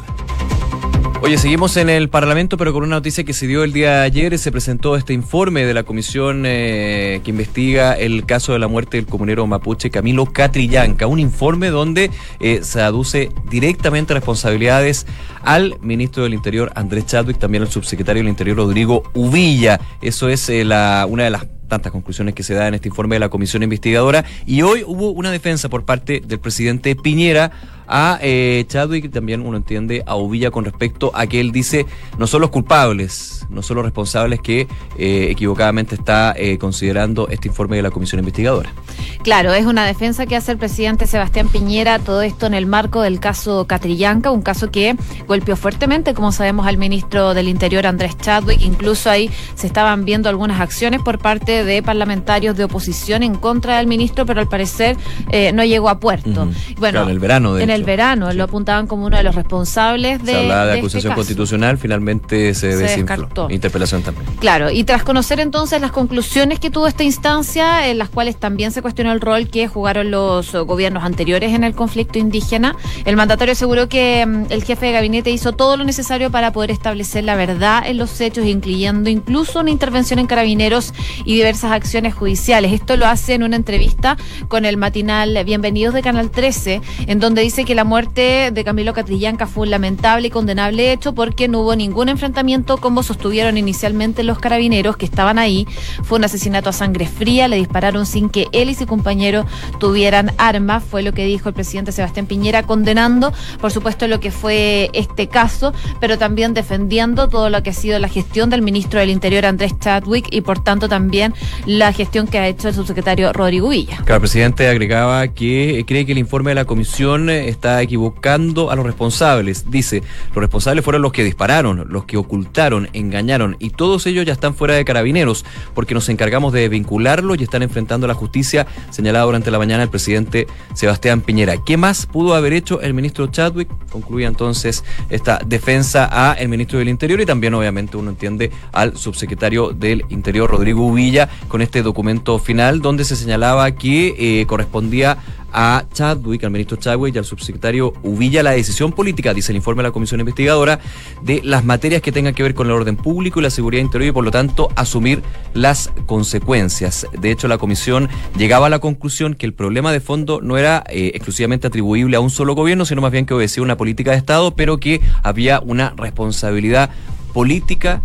Oye, 1.26 1.38
seguimos 1.38 1.78
en 1.78 1.90
el 1.90 2.10
Parlamento, 2.10 2.58
pero 2.58 2.74
con 2.74 2.84
una 2.84 2.98
noticia 2.98 3.24
que 3.24 3.32
se 3.32 3.48
dio 3.48 3.64
el 3.64 3.72
día 3.72 4.00
de 4.00 4.02
ayer. 4.02 4.38
Se 4.38 4.52
presentó 4.52 4.98
este 4.98 5.14
informe 5.14 5.64
de 5.64 5.74
la 5.74 5.84
comisión 5.84 6.44
eh, 6.46 7.22
que 7.24 7.30
investiga 7.30 7.94
el 7.94 8.26
caso 8.26 8.52
de 8.52 8.60
la 8.60 8.68
muerte 8.68 8.98
del 8.98 9.06
comunero 9.06 9.48
mapuche 9.48 9.90
Camilo 9.90 10.26
Catrillanca. 10.26 11.08
Un 11.08 11.20
informe 11.20 11.70
donde 11.70 12.12
eh, 12.42 12.60
se 12.64 12.82
aduce 12.82 13.30
directamente 13.50 14.14
responsabilidades 14.14 15.08
al 15.44 15.78
ministro 15.80 16.24
del 16.24 16.34
Interior 16.34 16.74
Andrés 16.76 17.06
Chadwick, 17.06 17.40
también 17.40 17.64
al 17.64 17.72
subsecretario 17.72 18.22
del 18.22 18.30
Interior 18.30 18.58
Rodrigo 18.58 19.04
Uvilla. 19.14 19.80
Eso 20.02 20.28
es 20.28 20.50
eh, 20.50 20.66
la, 20.66 21.08
una 21.10 21.24
de 21.24 21.30
las 21.30 21.46
tantas 21.70 21.94
conclusiones 21.94 22.36
que 22.36 22.44
se 22.44 22.54
da 22.54 22.68
en 22.68 22.74
este 22.74 22.90
informe 22.90 23.16
de 23.16 23.22
la 23.22 23.30
comisión 23.30 23.64
investigadora. 23.64 24.26
Y 24.46 24.62
hoy 24.62 24.84
hubo 24.86 25.12
una 25.12 25.32
defensa 25.32 25.70
por 25.70 25.86
parte 25.86 26.22
del 26.24 26.40
presidente 26.40 26.98
Piñera 26.98 27.52
a 27.96 28.18
eh, 28.24 28.66
Chadwick, 28.68 29.12
también 29.12 29.46
uno 29.46 29.56
entiende 29.56 30.02
a 30.08 30.16
Uvilla 30.16 30.50
con 30.50 30.66
respecto 30.66 31.12
a 31.14 31.28
que 31.28 31.40
él 31.40 31.52
dice 31.52 31.86
no 32.18 32.26
son 32.26 32.42
los 32.42 32.50
culpables, 32.50 33.46
no 33.52 33.62
son 33.62 33.76
los 33.76 33.86
responsables 33.86 34.42
que 34.42 34.68
eh, 34.98 35.28
equivocadamente 35.30 35.94
está 35.94 36.34
eh, 36.36 36.58
considerando 36.58 37.28
este 37.30 37.50
informe 37.50 37.76
de 37.76 37.84
la 37.84 37.92
comisión 37.92 38.18
investigadora. 38.18 38.74
Claro, 39.22 39.54
es 39.54 39.68
una 39.68 39.86
defensa 39.86 40.26
que 40.26 40.36
hace 40.36 40.52
el 40.52 40.58
presidente 40.58 41.06
Sebastián 41.06 41.48
Piñera, 41.50 42.00
todo 42.00 42.24
esto 42.24 42.48
en 42.48 42.56
el 42.56 42.66
marco 42.66 43.04
del 43.04 43.20
caso 43.20 43.68
Catrillanca, 43.68 44.32
un 44.32 44.42
caso 44.42 44.72
que 44.72 44.96
golpeó 45.28 45.56
fuertemente, 45.56 46.16
como 46.16 46.32
sabemos, 46.32 46.66
al 46.66 46.78
ministro 46.78 47.36
del 47.36 47.48
Interior 47.48 47.86
Andrés 47.86 48.18
Chadwick. 48.18 48.60
Incluso 48.62 49.12
ahí 49.12 49.30
se 49.54 49.68
estaban 49.68 50.04
viendo 50.04 50.30
algunas 50.30 50.60
acciones 50.60 51.00
por 51.02 51.20
parte 51.20 51.64
de 51.64 51.84
parlamentarios 51.84 52.58
de 52.58 52.64
oposición 52.64 53.22
en 53.22 53.36
contra 53.36 53.78
del 53.78 53.86
ministro, 53.86 54.26
pero 54.26 54.42
al 54.42 54.50
parecer 54.50 54.98
eh, 55.30 55.52
no 55.54 55.64
llegó 55.64 55.90
a 55.90 56.00
puerto. 56.00 56.50
Bueno, 56.80 57.04
en 57.04 57.10
el 57.10 57.20
verano, 57.20 57.54
de 57.54 57.64
En 57.64 57.70
el 57.70 57.83
verano, 57.84 58.32
lo 58.34 58.44
apuntaban 58.44 58.88
como 58.88 59.06
uno 59.06 59.18
de 59.18 59.24
los 59.24 59.36
responsables 59.36 60.24
de. 60.24 60.32
Se 60.32 60.40
hablaba 60.40 60.66
de, 60.66 60.72
este 60.72 60.80
acusación 60.80 61.14
constitucional, 61.16 61.78
finalmente 61.78 62.54
se, 62.54 62.74
se 62.74 62.78
descartó. 62.78 63.50
Interpelación 63.50 64.02
también. 64.02 64.26
Claro, 64.40 64.70
y 64.70 64.84
tras 64.84 65.04
conocer 65.04 65.40
entonces 65.40 65.82
las 65.82 65.92
conclusiones 65.92 66.60
que 66.60 66.70
tuvo 66.70 66.88
esta 66.88 67.04
instancia, 67.04 67.88
en 67.88 67.98
las 67.98 68.10
cuales 68.10 68.38
también 68.38 68.72
se 68.72 68.82
cuestionó 68.82 69.12
el 69.12 69.22
rol 69.22 69.48
que 69.48 69.68
jugaron 69.68 70.12
los 70.12 70.54
gobiernos 70.54 71.04
anteriores 71.04 71.54
en 71.54 71.64
el 71.64 71.76
conflicto 71.76 72.20
indígena, 72.20 72.76
el 73.06 73.16
mandatario 73.16 73.54
aseguró 73.54 73.90
que 73.90 74.26
mm, 74.26 74.46
el 74.50 74.64
jefe 74.64 74.88
de 74.88 74.92
gabinete 74.92 75.32
hizo 75.32 75.54
todo 75.54 75.78
lo 75.78 75.84
necesario 75.84 76.32
para 76.32 76.52
poder 76.52 76.72
establecer 76.72 77.24
la 77.24 77.36
verdad 77.36 77.84
en 77.86 77.98
los 77.98 78.20
hechos, 78.22 78.46
incluyendo 78.46 79.10
incluso 79.10 79.60
una 79.60 79.70
intervención 79.70 80.20
en 80.20 80.28
carabineros 80.28 80.94
y 81.26 81.36
diversas 81.36 81.72
acciones 81.72 82.14
judiciales. 82.14 82.74
Esto 82.74 82.98
lo 82.98 83.08
hace 83.08 83.34
en 83.34 83.44
una 83.44 83.56
entrevista 83.56 84.18
con 84.48 84.66
el 84.66 84.78
matinal 84.78 85.44
Bienvenidos 85.46 85.94
de 85.94 86.02
Canal 86.02 86.32
13, 86.32 86.82
en 87.08 87.20
donde 87.20 87.42
dice 87.42 87.63
que 87.66 87.76
la 87.76 87.84
muerte 87.84 88.52
de 88.52 88.64
Camilo 88.64 88.94
Catrillanca 88.94 89.48
fue 89.48 89.64
un 89.64 89.72
lamentable 89.72 90.28
y 90.28 90.32
condenable 90.32 90.92
hecho 90.92 91.14
porque 91.14 91.48
no 91.48 91.62
hubo 91.62 91.76
ningún 91.76 92.10
enfrentamiento 92.10 92.78
como 92.78 93.04
sostuvieron 93.04 93.58
inicialmente 93.58 94.24
los 94.24 94.40
carabineros 94.40 94.98
que 94.98 95.06
estaban 95.06 95.40
ahí. 95.40 95.68
Fue 96.04 96.18
un 96.18 96.26
asesinato 96.26 96.70
a 96.70 96.74
sangre 96.74 97.08
fría, 97.08 97.48
le 97.48 97.58
dispararon 97.58 98.06
sin 98.06 98.30
que 98.30 98.48
él 98.52 98.70
y 98.70 98.76
su 98.76 98.88
compañero 98.88 99.46
tuvieran 99.80 100.32
armas, 100.38 100.84
fue 100.84 101.04
lo 101.04 101.14
que 101.14 101.26
dijo 101.26 101.50
el 101.50 101.56
presidente 101.56 101.92
Sebastián 101.92 102.26
Piñera, 102.26 102.64
condenando, 102.64 103.34
por 103.62 103.72
supuesto, 103.72 104.08
lo 104.08 104.20
que 104.20 104.32
fue 104.32 104.90
este 104.94 105.28
caso, 105.28 105.74
pero 106.00 106.18
también 106.18 106.54
defendiendo 106.54 107.30
todo 107.30 107.50
lo 107.50 107.64
que 107.64 107.70
ha 107.70 107.74
sido 107.74 108.00
la 108.00 108.10
gestión 108.10 108.50
del 108.50 108.62
ministro 108.62 109.00
del 109.00 109.10
Interior, 109.10 109.46
Andrés 109.46 109.74
Chadwick, 109.80 110.28
y 110.32 110.42
por 110.42 110.64
tanto 110.64 110.90
también 110.90 111.34
la 111.66 111.94
gestión 111.94 112.28
que 112.28 112.40
ha 112.40 112.48
hecho 112.48 112.68
el 112.68 112.76
subsecretario 112.76 113.32
Rodrigo 113.34 113.70
Villa. 113.70 113.98
Claro, 113.98 114.16
el 114.16 114.22
presidente 114.22 114.68
agregaba 114.68 115.28
que 115.30 115.84
cree 115.88 116.06
que 116.06 116.12
el 116.12 116.18
informe 116.18 116.52
de 116.52 116.56
la 116.56 116.66
comisión 116.66 117.30
está 117.54 117.82
equivocando 117.82 118.70
a 118.70 118.76
los 118.76 118.86
responsables. 118.86 119.70
Dice, 119.72 120.04
los 120.30 120.38
responsables 120.38 120.84
fueron 120.84 121.02
los 121.02 121.12
que 121.12 121.24
dispararon, 121.24 121.86
los 121.90 122.06
que 122.06 122.18
ocultaron, 122.18 122.90
engañaron, 122.94 123.56
y 123.60 123.70
todos 123.70 124.06
ellos 124.06 124.26
ya 124.26 124.34
están 124.34 124.56
fuera 124.56 124.76
de 124.76 124.86
carabineros, 124.86 125.46
porque 125.74 125.94
nos 125.94 126.10
encargamos 126.10 126.54
de 126.54 126.68
vincularlos 126.70 127.40
y 127.40 127.44
están 127.44 127.64
enfrentando 127.64 128.06
a 128.06 128.10
la 128.10 128.14
justicia, 128.14 128.68
señalado 128.90 129.28
durante 129.28 129.52
la 129.52 129.60
mañana 129.60 129.84
el 129.84 129.90
presidente 129.90 130.48
Sebastián 130.74 131.22
Piñera. 131.22 131.56
¿Qué 131.64 131.78
más 131.78 132.06
pudo 132.06 132.36
haber 132.36 132.54
hecho 132.54 132.82
el 132.82 132.94
ministro 132.94 133.28
Chadwick? 133.28 133.70
Concluye 133.90 134.26
entonces 134.26 134.84
esta 135.10 135.40
defensa 135.46 136.10
a 136.12 136.34
el 136.34 136.50
ministro 136.50 136.80
del 136.80 136.90
Interior 136.90 137.22
y 137.22 137.26
también 137.26 137.54
obviamente 137.54 137.98
uno 137.98 138.10
entiende 138.10 138.52
al 138.72 138.98
subsecretario 138.98 139.72
del 139.72 140.06
Interior 140.10 140.50
Rodrigo 140.50 140.92
Villa 140.92 141.30
con 141.48 141.62
este 141.62 141.84
documento 141.84 142.40
final 142.40 142.82
donde 142.82 143.06
se 143.06 143.16
señalaba 143.16 143.72
que 143.72 144.16
eh, 144.18 144.46
correspondía 144.46 145.18
a 145.54 145.86
Chadwick, 145.94 146.44
al 146.44 146.52
ministro 146.52 146.78
Chadwick 146.78 147.16
y 147.16 147.18
al 147.18 147.26
subsecretario 147.26 147.94
Uvilla 148.04 148.44
la 148.44 148.52
decisión 148.52 148.92
política, 148.92 149.34
dice 149.34 149.52
el 149.52 149.58
informe 149.58 149.84
de 149.84 149.90
la 149.90 149.94
comisión 149.94 150.20
investigadora, 150.20 150.80
de 151.22 151.42
las 151.44 151.64
materias 151.64 152.02
que 152.02 152.12
tengan 152.12 152.34
que 152.34 152.44
ver 152.44 152.56
con 152.56 152.68
el 152.68 152.74
orden 152.74 152.98
público 152.98 153.40
y 153.40 153.44
la 153.44 153.50
seguridad 153.50 153.82
interior 153.82 154.10
y 154.10 154.12
por 154.12 154.24
lo 154.24 154.32
tanto 154.32 154.70
asumir 154.76 155.22
las 155.54 155.92
consecuencias. 156.06 157.08
De 157.18 157.32
hecho, 157.32 157.48
la 157.48 157.58
comisión 157.58 158.10
llegaba 158.38 158.68
a 158.68 158.70
la 158.70 158.80
conclusión 158.80 159.36
que 159.36 159.46
el 159.46 159.54
problema 159.54 159.92
de 159.92 160.00
fondo 160.00 160.42
no 160.42 160.58
era 160.58 160.84
eh, 160.90 161.12
exclusivamente 161.14 161.68
atribuible 161.68 162.18
a 162.18 162.20
un 162.20 162.30
solo 162.30 162.56
gobierno, 162.56 162.86
sino 162.86 163.02
más 163.02 163.12
bien 163.12 163.26
que 163.26 163.34
obedecía 163.34 163.64
una 163.64 163.78
política 163.78 164.12
de 164.12 164.18
Estado, 164.18 164.56
pero 164.56 164.80
que 164.80 165.02
había 165.22 165.60
una 165.60 165.94
responsabilidad 165.96 166.90
política 167.34 168.02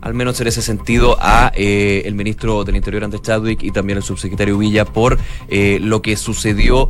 al 0.00 0.14
menos 0.14 0.40
en 0.40 0.46
ese 0.46 0.62
sentido, 0.62 1.16
a 1.20 1.52
eh, 1.54 2.02
el 2.04 2.14
ministro 2.14 2.64
del 2.64 2.76
Interior, 2.76 3.04
Andrés 3.04 3.22
Chadwick, 3.22 3.62
y 3.62 3.70
también 3.70 3.98
el 3.98 4.02
subsecretario 4.02 4.58
Villa 4.58 4.84
por 4.84 5.18
eh, 5.48 5.78
lo 5.82 6.02
que 6.02 6.16
sucedió 6.16 6.88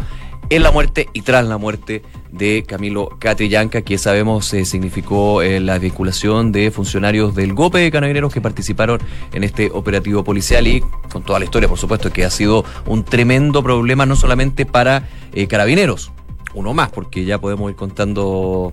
en 0.50 0.62
la 0.62 0.71
muerte 0.71 1.09
y 1.12 1.23
tras 1.23 1.47
la 1.47 1.59
muerte 1.59 2.03
de 2.33 2.65
Camilo 2.67 3.11
Catrillanca, 3.19 3.83
que 3.83 3.99
sabemos 3.99 4.53
eh, 4.55 4.65
significó 4.65 5.43
la 5.43 5.79
vinculación 5.79 6.53
de 6.53 6.71
funcionarios 6.71 7.35
del 7.35 7.53
GOPE 7.53 7.81
de 7.81 7.91
Carabineros 7.91 8.33
que 8.33 8.41
participaron 8.41 8.99
en 9.33 9.45
este 9.45 9.71
operativo 9.73 10.25
policial 10.25 10.67
y 10.67 10.83
con 11.12 11.23
toda 11.23 11.38
la 11.38 11.45
historia, 11.45 11.69
por 11.69 11.79
supuesto, 11.79 12.11
que 12.11 12.25
ha 12.25 12.31
sido 12.31 12.65
un 12.87 13.05
tremendo 13.05 13.62
problema 13.62 14.07
no 14.07 14.17
solamente 14.17 14.65
para 14.65 15.07
Carabineros, 15.49 16.12
uno 16.55 16.73
más, 16.73 16.91
porque 16.91 17.25
ya 17.25 17.38
podemos 17.38 17.71
ir 17.71 17.77
contando 17.77 18.73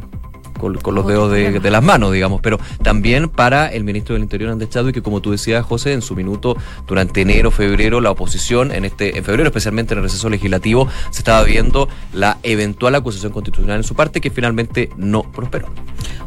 con, 0.59 0.95
los 0.95 1.07
dedos 1.07 1.31
de, 1.31 1.71
las 1.71 1.83
manos, 1.83 2.11
digamos, 2.11 2.41
pero 2.41 2.59
también 2.83 3.29
para 3.29 3.67
el 3.67 3.83
ministro 3.83 4.13
del 4.13 4.23
Interior, 4.23 4.51
Andrés 4.51 4.69
y 4.87 4.91
que 4.91 5.01
como 5.01 5.21
tú 5.21 5.31
decías, 5.31 5.65
José, 5.65 5.93
en 5.93 6.01
su 6.01 6.15
minuto, 6.15 6.57
durante 6.87 7.21
enero, 7.21 7.51
febrero, 7.51 8.01
la 8.01 8.11
oposición, 8.11 8.71
en 8.71 8.85
este, 8.85 9.17
en 9.17 9.23
febrero 9.23 9.47
especialmente 9.47 9.93
en 9.93 9.99
el 9.99 10.03
receso 10.03 10.29
legislativo, 10.29 10.87
se 11.11 11.19
estaba 11.19 11.43
viendo 11.43 11.87
la 12.13 12.37
eventual 12.43 12.95
acusación 12.95 13.31
constitucional 13.31 13.77
en 13.77 13.83
su 13.83 13.95
parte, 13.95 14.21
que 14.21 14.29
finalmente 14.29 14.89
no 14.97 15.23
prosperó. 15.23 15.67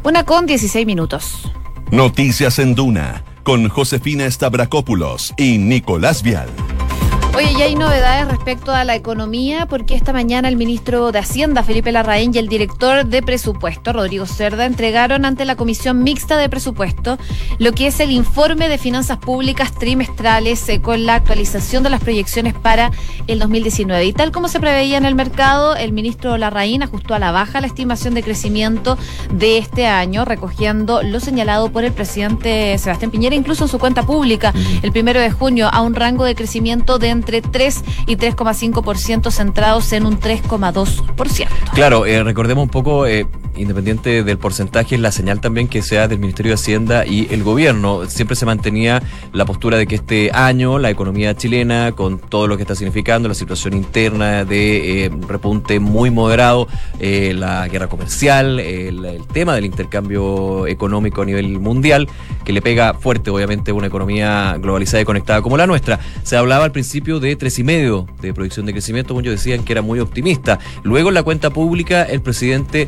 Una 0.03 0.25
con 0.25 0.45
16 0.45 0.85
minutos. 0.85 1.51
Noticias 1.91 2.59
en 2.59 2.75
Duna, 2.75 3.23
con 3.43 3.67
Josefina 3.67 4.29
Stavrakopoulos 4.29 5.33
y 5.37 5.57
Nicolás 5.57 6.21
Vial. 6.23 6.49
Oye, 7.39 7.53
ya 7.57 7.65
hay 7.67 7.75
novedades 7.75 8.27
respecto 8.27 8.73
a 8.73 8.83
la 8.83 8.95
economía 8.95 9.65
porque 9.65 9.95
esta 9.95 10.11
mañana 10.11 10.49
el 10.49 10.57
ministro 10.57 11.13
de 11.13 11.19
Hacienda, 11.19 11.63
Felipe 11.63 11.93
Larraín, 11.93 12.35
y 12.35 12.37
el 12.37 12.49
director 12.49 13.05
de 13.05 13.21
presupuesto, 13.21 13.93
Rodrigo 13.93 14.25
Cerda, 14.25 14.65
entregaron 14.65 15.23
ante 15.23 15.45
la 15.45 15.55
Comisión 15.55 16.03
Mixta 16.03 16.35
de 16.35 16.49
Presupuesto 16.49 17.17
lo 17.57 17.71
que 17.71 17.87
es 17.87 18.01
el 18.01 18.11
informe 18.11 18.67
de 18.67 18.77
finanzas 18.77 19.19
públicas 19.19 19.73
trimestrales 19.73 20.67
eh, 20.67 20.81
con 20.81 21.05
la 21.05 21.15
actualización 21.15 21.81
de 21.81 21.89
las 21.89 22.01
proyecciones 22.01 22.55
para 22.55 22.91
el 23.27 23.39
2019. 23.39 24.03
Y 24.03 24.11
tal 24.11 24.33
como 24.33 24.49
se 24.49 24.59
preveía 24.59 24.97
en 24.97 25.05
el 25.05 25.15
mercado, 25.15 25.77
el 25.77 25.93
ministro 25.93 26.37
Larraín 26.37 26.83
ajustó 26.83 27.13
a 27.13 27.19
la 27.19 27.31
baja 27.31 27.61
la 27.61 27.67
estimación 27.67 28.15
de 28.15 28.23
crecimiento 28.23 28.97
de 29.31 29.59
este 29.59 29.87
año, 29.87 30.25
recogiendo 30.25 31.03
lo 31.03 31.21
señalado 31.21 31.71
por 31.71 31.85
el 31.85 31.93
presidente 31.93 32.77
Sebastián 32.77 33.11
Piñera, 33.11 33.33
incluso 33.33 33.63
en 33.63 33.69
su 33.69 33.79
cuenta 33.79 34.03
pública, 34.03 34.53
el 34.81 34.91
primero 34.91 35.21
de 35.21 35.31
junio, 35.31 35.69
a 35.71 35.79
un 35.79 35.95
rango 35.95 36.25
de 36.25 36.35
crecimiento 36.35 36.99
de 36.99 37.07
entre 37.07 37.28
3 37.29 37.83
y 38.07 38.17
3,5% 38.17 39.31
centrados 39.31 39.93
en 39.93 40.05
un 40.05 40.19
3,2%. 40.19 41.47
Claro, 41.73 42.05
eh, 42.05 42.23
recordemos 42.23 42.63
un 42.63 42.69
poco, 42.69 43.05
eh, 43.05 43.27
independiente 43.55 44.23
del 44.23 44.37
porcentaje, 44.37 44.97
la 44.97 45.11
señal 45.11 45.41
también 45.41 45.67
que 45.67 45.81
sea 45.81 46.07
del 46.07 46.19
Ministerio 46.19 46.51
de 46.51 46.55
Hacienda 46.55 47.05
y 47.05 47.27
el 47.31 47.43
gobierno. 47.43 48.05
Siempre 48.07 48.35
se 48.35 48.45
mantenía 48.45 49.01
la 49.33 49.45
postura 49.45 49.77
de 49.77 49.85
que 49.85 49.95
este 49.95 50.31
año 50.33 50.79
la 50.79 50.89
economía 50.89 51.35
chilena, 51.35 51.91
con 51.91 52.19
todo 52.19 52.47
lo 52.47 52.57
que 52.57 52.63
está 52.63 52.75
significando, 52.75 53.27
la 53.27 53.35
situación 53.35 53.73
interna 53.73 54.45
de 54.45 55.05
eh, 55.05 55.11
repunte 55.27 55.79
muy 55.79 56.09
moderado, 56.09 56.67
la 56.99 57.67
guerra 57.67 57.87
comercial, 57.87 58.59
el, 58.59 59.05
el, 59.05 59.27
tema 59.27 59.55
del 59.55 59.65
intercambio 59.65 60.67
económico 60.67 61.21
a 61.21 61.25
nivel 61.25 61.59
mundial, 61.59 62.07
que 62.45 62.53
le 62.53 62.61
pega 62.61 62.93
fuerte, 62.93 63.29
obviamente, 63.29 63.71
una 63.71 63.87
economía 63.87 64.57
globalizada 64.59 65.01
y 65.01 65.05
conectada 65.05 65.41
como 65.41 65.57
la 65.57 65.67
nuestra. 65.67 65.99
Se 66.23 66.37
hablaba 66.37 66.65
al 66.65 66.71
principio 66.71 67.18
de 67.19 67.35
tres 67.35 67.59
y 67.59 67.63
medio 67.63 68.07
de 68.21 68.33
proyección 68.33 68.65
de 68.65 68.73
crecimiento, 68.73 69.13
muchos 69.13 69.31
decían 69.31 69.63
que 69.63 69.73
era 69.73 69.81
muy 69.81 69.99
optimista. 69.99 70.59
Luego 70.83 71.09
en 71.09 71.15
la 71.15 71.23
cuenta 71.23 71.49
pública, 71.49 72.03
el 72.03 72.21
presidente 72.21 72.87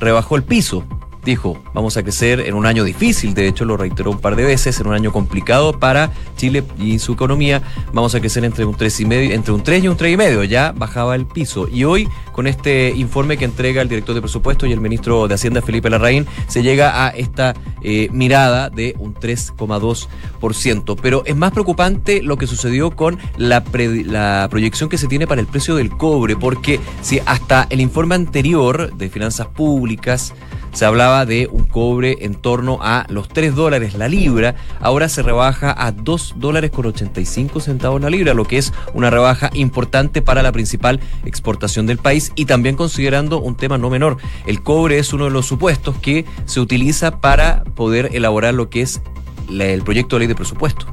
rebajó 0.00 0.36
el 0.36 0.42
piso. 0.42 0.84
Dijo, 1.24 1.62
vamos 1.74 1.96
a 1.96 2.02
crecer 2.02 2.40
en 2.40 2.54
un 2.54 2.66
año 2.66 2.84
difícil, 2.84 3.34
de 3.34 3.46
hecho 3.46 3.64
lo 3.64 3.76
reiteró 3.76 4.10
un 4.10 4.20
par 4.20 4.36
de 4.36 4.44
veces, 4.44 4.80
en 4.80 4.86
un 4.86 4.94
año 4.94 5.12
complicado 5.12 5.78
para 5.78 6.12
Chile 6.36 6.64
y 6.78 6.98
su 6.98 7.12
economía, 7.12 7.62
vamos 7.92 8.14
a 8.14 8.20
crecer 8.20 8.44
entre 8.44 8.64
un 8.64 8.74
tres 8.74 8.98
y 9.00 9.04
medio, 9.04 9.34
entre 9.34 9.52
un 9.52 9.62
3 9.62 9.84
y 9.84 9.88
un 9.88 9.96
3 9.96 10.14
y 10.14 10.16
medio, 10.16 10.44
ya 10.44 10.72
bajaba 10.72 11.14
el 11.14 11.26
piso. 11.26 11.68
Y 11.68 11.84
hoy, 11.84 12.08
con 12.32 12.46
este 12.46 12.90
informe 12.90 13.36
que 13.36 13.44
entrega 13.44 13.82
el 13.82 13.88
director 13.88 14.14
de 14.14 14.20
presupuesto 14.20 14.66
y 14.66 14.72
el 14.72 14.80
ministro 14.80 15.28
de 15.28 15.34
Hacienda, 15.34 15.62
Felipe 15.62 15.90
Larraín, 15.90 16.26
se 16.48 16.62
llega 16.62 17.06
a 17.06 17.10
esta 17.10 17.54
eh, 17.82 18.08
mirada 18.12 18.70
de 18.70 18.94
un 18.98 19.14
3,2%. 19.14 20.96
Pero 21.00 21.22
es 21.26 21.36
más 21.36 21.52
preocupante 21.52 22.22
lo 22.22 22.36
que 22.36 22.46
sucedió 22.46 22.90
con 22.90 23.18
la, 23.36 23.62
la 24.04 24.48
proyección 24.50 24.88
que 24.88 24.98
se 24.98 25.06
tiene 25.06 25.26
para 25.26 25.40
el 25.40 25.46
precio 25.46 25.76
del 25.76 25.90
cobre, 25.90 26.36
porque 26.36 26.80
si 27.02 27.20
hasta 27.26 27.66
el 27.70 27.80
informe 27.80 28.14
anterior 28.14 28.94
de 28.96 29.08
finanzas 29.08 29.46
públicas, 29.48 30.34
se 30.72 30.84
hablaba 30.84 31.26
de 31.26 31.48
un 31.50 31.64
cobre 31.64 32.18
en 32.20 32.34
torno 32.34 32.78
a 32.80 33.06
los 33.08 33.28
3 33.28 33.54
dólares 33.54 33.94
la 33.94 34.08
libra, 34.08 34.54
ahora 34.80 35.08
se 35.08 35.22
rebaja 35.22 35.74
a 35.76 35.92
2 35.92 36.34
dólares 36.36 36.70
con 36.70 36.86
85 36.86 37.60
centavos 37.60 38.00
la 38.00 38.10
libra, 38.10 38.34
lo 38.34 38.44
que 38.44 38.58
es 38.58 38.72
una 38.94 39.10
rebaja 39.10 39.50
importante 39.54 40.22
para 40.22 40.42
la 40.42 40.52
principal 40.52 41.00
exportación 41.24 41.86
del 41.86 41.98
país 41.98 42.32
y 42.34 42.44
también 42.44 42.76
considerando 42.76 43.40
un 43.40 43.56
tema 43.56 43.78
no 43.78 43.90
menor, 43.90 44.18
el 44.46 44.62
cobre 44.62 44.98
es 44.98 45.12
uno 45.12 45.24
de 45.24 45.30
los 45.30 45.46
supuestos 45.46 45.96
que 45.96 46.24
se 46.46 46.60
utiliza 46.60 47.20
para 47.20 47.64
poder 47.64 48.10
elaborar 48.12 48.54
lo 48.54 48.70
que 48.70 48.82
es 48.82 49.00
el 49.48 49.82
proyecto 49.82 50.16
de 50.16 50.20
ley 50.20 50.28
de 50.28 50.34
presupuesto, 50.34 50.86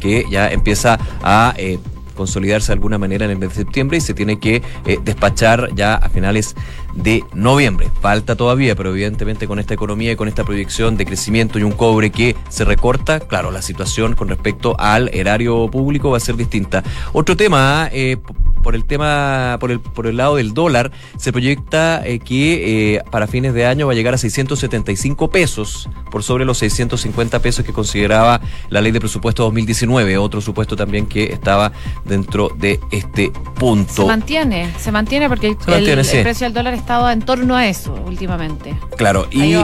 que 0.00 0.26
ya 0.30 0.48
empieza 0.48 0.98
a... 1.22 1.54
Eh, 1.56 1.78
consolidarse 2.22 2.68
de 2.68 2.74
alguna 2.74 2.98
manera 2.98 3.24
en 3.24 3.32
el 3.32 3.38
mes 3.38 3.50
de 3.50 3.56
septiembre 3.56 3.98
y 3.98 4.00
se 4.00 4.14
tiene 4.14 4.38
que 4.38 4.62
eh, 4.86 4.98
despachar 5.04 5.74
ya 5.74 5.94
a 5.94 6.08
finales 6.08 6.54
de 6.94 7.24
noviembre. 7.34 7.88
Falta 8.00 8.36
todavía, 8.36 8.76
pero 8.76 8.90
evidentemente 8.90 9.48
con 9.48 9.58
esta 9.58 9.74
economía 9.74 10.12
y 10.12 10.16
con 10.16 10.28
esta 10.28 10.44
proyección 10.44 10.96
de 10.96 11.04
crecimiento 11.04 11.58
y 11.58 11.64
un 11.64 11.72
cobre 11.72 12.10
que 12.10 12.36
se 12.48 12.64
recorta, 12.64 13.18
claro, 13.20 13.50
la 13.50 13.60
situación 13.60 14.14
con 14.14 14.28
respecto 14.28 14.76
al 14.78 15.10
erario 15.12 15.68
público 15.68 16.10
va 16.10 16.18
a 16.18 16.20
ser 16.20 16.36
distinta. 16.36 16.84
Otro 17.12 17.36
tema, 17.36 17.88
eh, 17.92 18.18
por 18.62 18.74
el 18.74 18.84
tema, 18.84 19.56
por 19.60 19.70
el, 19.70 19.80
por 19.80 20.06
el 20.06 20.16
lado 20.16 20.36
del 20.36 20.54
dólar, 20.54 20.92
se 21.16 21.32
proyecta 21.32 22.06
eh, 22.06 22.18
que 22.18 22.96
eh, 22.96 23.02
para 23.10 23.26
fines 23.26 23.54
de 23.54 23.66
año 23.66 23.86
va 23.86 23.92
a 23.92 23.96
llegar 23.96 24.14
a 24.14 24.18
675 24.18 25.30
pesos, 25.30 25.88
por 26.10 26.22
sobre 26.22 26.44
los 26.44 26.58
650 26.58 27.40
pesos 27.40 27.64
que 27.64 27.72
consideraba 27.72 28.40
la 28.68 28.80
ley 28.80 28.92
de 28.92 29.00
presupuesto 29.00 29.44
2019, 29.44 30.18
otro 30.18 30.40
supuesto 30.40 30.76
también 30.76 31.06
que 31.06 31.24
estaba 31.24 31.72
dentro 32.04 32.50
de 32.56 32.80
este 32.90 33.32
punto. 33.58 34.02
Se 34.02 34.04
mantiene, 34.04 34.72
se 34.78 34.92
mantiene 34.92 35.28
porque 35.28 35.48
el, 35.48 35.56
precio 35.56 36.46
del 36.46 36.54
dólar 36.54 36.74
estaba 36.74 37.12
en 37.12 37.22
torno 37.22 37.56
a 37.56 37.66
eso 37.66 37.94
últimamente. 38.06 38.76
Claro, 38.96 39.26
y 39.30 39.54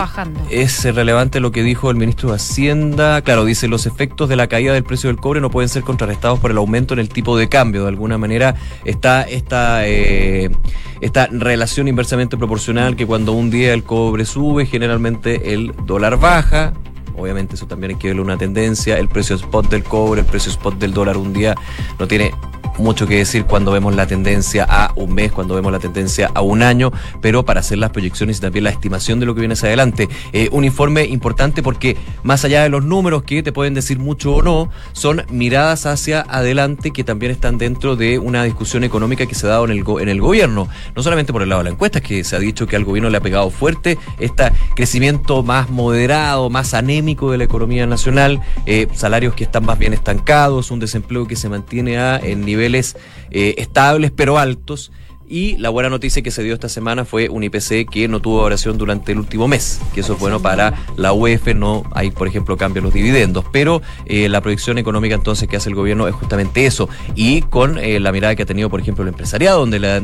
es 0.51 0.85
relevante 0.95 1.41
lo 1.41 1.53
que 1.53 1.63
dijo 1.63 1.91
el 1.91 1.97
ministro 1.97 2.31
de 2.31 2.37
Hacienda. 2.37 3.23
Claro, 3.23 3.45
dice 3.45 3.69
los 3.69 3.87
efectos 3.87 4.29
de 4.29 4.37
la 4.37 4.47
caída 4.47 4.73
del 4.73 4.85
precio 4.85 5.09
del 5.09 5.19
cobre 5.19 5.41
no 5.41 5.51
pueden 5.51 5.69
ser 5.69 5.83
contrarrestados 5.83 6.39
por 6.39 6.51
el 6.51 6.57
aumento 6.57 6.95
en 6.95 7.01
el 7.01 7.09
tipo 7.09 7.37
de 7.37 7.49
cambio. 7.49 7.83
De 7.83 7.89
alguna 7.89 8.19
manera 8.19 8.55
está 8.89 9.23
esta, 9.23 9.87
eh, 9.87 10.51
esta 11.01 11.27
relación 11.27 11.89
inversamente 11.89 12.37
proporcional 12.37 12.97
que 12.97 13.07
cuando 13.07 13.33
un 13.33 13.51
día 13.51 13.75
el 13.75 13.85
cobre 13.85 14.25
sube, 14.25 14.67
generalmente 14.67 15.55
el 15.55 15.75
dólar 15.85 16.19
baja. 16.19 16.73
Obviamente 17.17 17.57
eso 17.57 17.67
también 17.67 17.93
hay 17.93 17.99
que 17.99 18.09
verle 18.09 18.23
una 18.23 18.39
tendencia. 18.39 18.97
El 18.99 19.09
precio 19.09 19.37
spot 19.37 19.69
del 19.69 19.83
cobre, 19.83 20.21
el 20.21 20.27
precio 20.27 20.51
spot 20.51 20.79
del 20.79 20.93
dólar 20.93 21.17
un 21.17 21.33
día 21.33 21.55
no 21.99 22.07
tiene 22.07 22.33
mucho 22.79 23.07
que 23.07 23.17
decir 23.17 23.45
cuando 23.45 23.73
vemos 23.73 23.95
la 23.95 24.07
tendencia 24.07 24.65
a 24.65 24.93
un 24.97 25.15
mes, 25.15 25.33
cuando 25.33 25.55
vemos 25.55 25.73
la 25.73 25.79
tendencia 25.79 26.31
a 26.35 26.41
un 26.41 26.63
año, 26.63 26.93
pero 27.21 27.45
para 27.45 27.61
hacer 27.61 27.79
las 27.79 27.91
proyecciones 27.91 28.39
y 28.39 28.41
también 28.41 28.65
la 28.65 28.71
estimación 28.71 29.21
de 29.21 29.27
lo 29.27 29.35
que 29.35 29.41
viene 29.41 29.55
hacia 29.55 29.69
adelante. 29.69 30.09
Eh, 30.33 30.49
un 30.53 30.65
informe 30.65 31.05
importante 31.05 31.63
porque 31.63 31.97
más 32.23 32.45
allá 32.45 32.63
de 32.63 32.69
los 32.69 32.85
números 32.85 33.23
que 33.23 33.43
te 33.43 33.53
pueden 33.53 33.75
decir 33.75 33.99
mucho 33.99 34.37
o 34.37 34.43
no, 34.43 34.71
son 34.93 35.25
miradas 35.31 35.87
hacia 35.87 36.21
adelante 36.21 36.91
que 36.91 37.05
también 37.05 37.33
están 37.33 37.59
dentro 37.59 37.97
de 37.97 38.19
una 38.19 38.45
discusión 38.45 38.85
económica 38.85 39.27
que 39.27 39.35
se 39.35 39.47
ha 39.47 39.51
dado 39.51 39.65
en 39.65 39.73
el, 39.73 39.85
en 40.01 40.09
el 40.09 40.21
gobierno, 40.21 40.69
no 40.95 41.03
solamente 41.03 41.33
por 41.33 41.43
el 41.43 41.49
lado 41.49 41.61
de 41.61 41.65
la 41.65 41.71
encuesta, 41.71 42.01
que 42.01 42.25
se 42.25 42.37
ha 42.37 42.39
dicho 42.39 42.67
que 42.67 42.77
al 42.77 42.85
gobierno 42.85 43.11
le 43.11 43.19
ha 43.19 43.21
pegado 43.21 43.51
fuerte 43.51 43.99
este 44.19 44.53
crecimiento 44.75 45.43
más 45.43 45.71
moderado, 45.71 46.51
más 46.51 46.75
anémico 46.75 47.31
de 47.33 47.39
la 47.39 47.45
economía 47.45 47.87
nacional, 47.87 48.41
eh, 48.67 48.87
salarios 48.95 49.35
que 49.35 49.45
están 49.45 49.65
más 49.65 49.79
bien 49.79 49.93
estancados, 49.93 50.71
un 50.71 50.81
desempleo 50.81 51.27
que 51.27 51.37
se 51.37 51.49
mantiene 51.49 51.99
a 51.99 52.19
en 52.19 52.45
nivel 52.45 52.68
eh, 52.75 53.55
estables 53.59 54.13
pero 54.15 54.39
altos. 54.39 54.93
Y 55.31 55.59
la 55.59 55.69
buena 55.69 55.91
noticia 55.91 56.23
que 56.23 56.31
se 56.31 56.43
dio 56.43 56.55
esta 56.55 56.71
semana 56.71 57.05
fue 57.05 57.29
un 57.29 57.45
IPC 57.45 57.91
que 57.91 58.09
no 58.09 58.21
tuvo 58.21 58.41
oración 58.41 58.79
durante 58.79 59.13
el 59.13 59.19
último 59.19 59.47
mes, 59.47 59.79
que 59.95 60.01
eso 60.01 60.15
es 60.15 60.19
bueno 60.19 60.41
para 60.41 60.73
la 60.97 61.13
UEF, 61.13 61.55
no 61.55 61.85
hay, 61.93 62.11
por 62.11 62.29
ejemplo, 62.29 62.57
cambios 62.57 62.79
en 62.79 62.85
los 62.85 62.95
dividendos, 62.95 63.45
pero 63.53 63.83
eh, 64.07 64.31
la 64.31 64.41
proyección 64.41 64.79
económica 64.79 65.15
entonces 65.15 65.47
que 65.47 65.59
hace 65.59 65.69
el 65.69 65.75
gobierno 65.75 66.09
es 66.09 66.15
justamente 66.15 66.65
eso, 66.65 66.89
y 67.15 67.43
con 67.43 67.79
eh, 67.79 68.01
la 68.01 68.11
mirada 68.11 68.35
que 68.37 68.45
ha 68.45 68.47
tenido, 68.47 68.71
por 68.71 68.81
ejemplo, 68.81 69.03
el 69.03 69.09
empresariado, 69.09 69.61
donde 69.61 69.79
le 69.79 70.01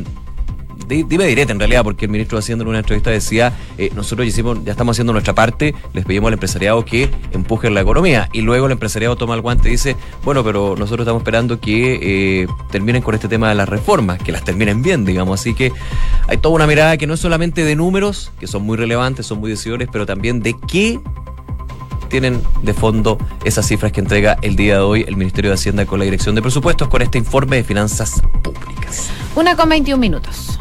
dime 0.87 1.27
direte 1.27 1.53
en 1.53 1.59
realidad, 1.59 1.83
porque 1.85 2.07
el 2.07 2.11
ministro 2.11 2.39
de 2.39 2.41
Hacienda 2.41 2.63
en 2.63 2.69
una 2.69 2.79
entrevista 2.79 3.11
decía, 3.11 3.53
eh, 3.79 3.91
nosotros 3.95 4.27
ya 4.65 4.71
estamos 4.71 4.95
haciendo 4.95 5.13
nuestra 5.13 5.35
parte, 5.35 5.75
les 5.93 6.05
pedimos 6.05 6.29
al 6.29 6.35
empresariado 6.35 6.85
que 6.85 7.11
empujen 7.33 7.75
la 7.75 7.81
economía. 7.81 8.29
Y 8.33 8.43
luego 8.43 8.67
el 8.67 8.73
empresariado 8.73 9.17
toma 9.17 9.35
el 9.35 9.41
guante 9.41 9.69
y 9.69 9.73
dice, 9.73 9.97
bueno, 10.25 10.45
pero 10.45 10.77
nosotros 10.77 11.01
estamos 11.01 11.21
esperando 11.21 11.61
que 11.61 12.43
eh, 12.43 12.47
terminen 12.71 13.03
con 13.03 13.15
este 13.15 13.29
tema 13.29 13.49
de 13.49 13.55
las 13.55 13.69
reformas, 13.69 14.19
que 14.19 14.33
las 14.33 14.45
terminen 14.45 14.83
bien, 14.83 15.05
digamos. 15.05 15.41
Así 15.41 15.55
que 15.55 15.73
hay 16.29 16.37
toda 16.39 16.55
una 16.55 16.67
mirada 16.67 16.97
que 16.97 17.07
no 17.07 17.15
es 17.15 17.21
solamente 17.21 17.65
de 17.65 17.77
números, 17.77 18.33
que 18.39 18.47
son 18.47 18.63
muy 18.63 18.77
relevantes, 18.77 19.27
son 19.27 19.39
muy 19.41 19.51
decidores, 19.51 19.89
pero 19.91 20.07
también 20.07 20.41
de 20.41 20.55
qué 20.69 21.01
tienen 22.09 22.41
de 22.63 22.75
fondo 22.75 23.19
esas 23.45 23.67
cifras 23.67 23.91
que 23.91 24.01
entrega 24.01 24.37
el 24.43 24.55
día 24.57 24.75
de 24.75 24.81
hoy 24.81 25.05
el 25.09 25.17
Ministerio 25.17 25.51
de 25.51 25.55
Hacienda 25.55 25.85
con 25.85 25.99
la 25.99 26.05
Dirección 26.05 26.35
de 26.35 26.43
Presupuestos 26.43 26.89
con 26.89 27.03
este 27.03 27.19
informe 27.19 27.57
de 27.57 27.65
finanzas 27.65 28.23
públicas. 28.43 29.11
Una 29.35 29.57
con 29.57 29.69
21 29.69 29.99
minutos. 30.01 30.61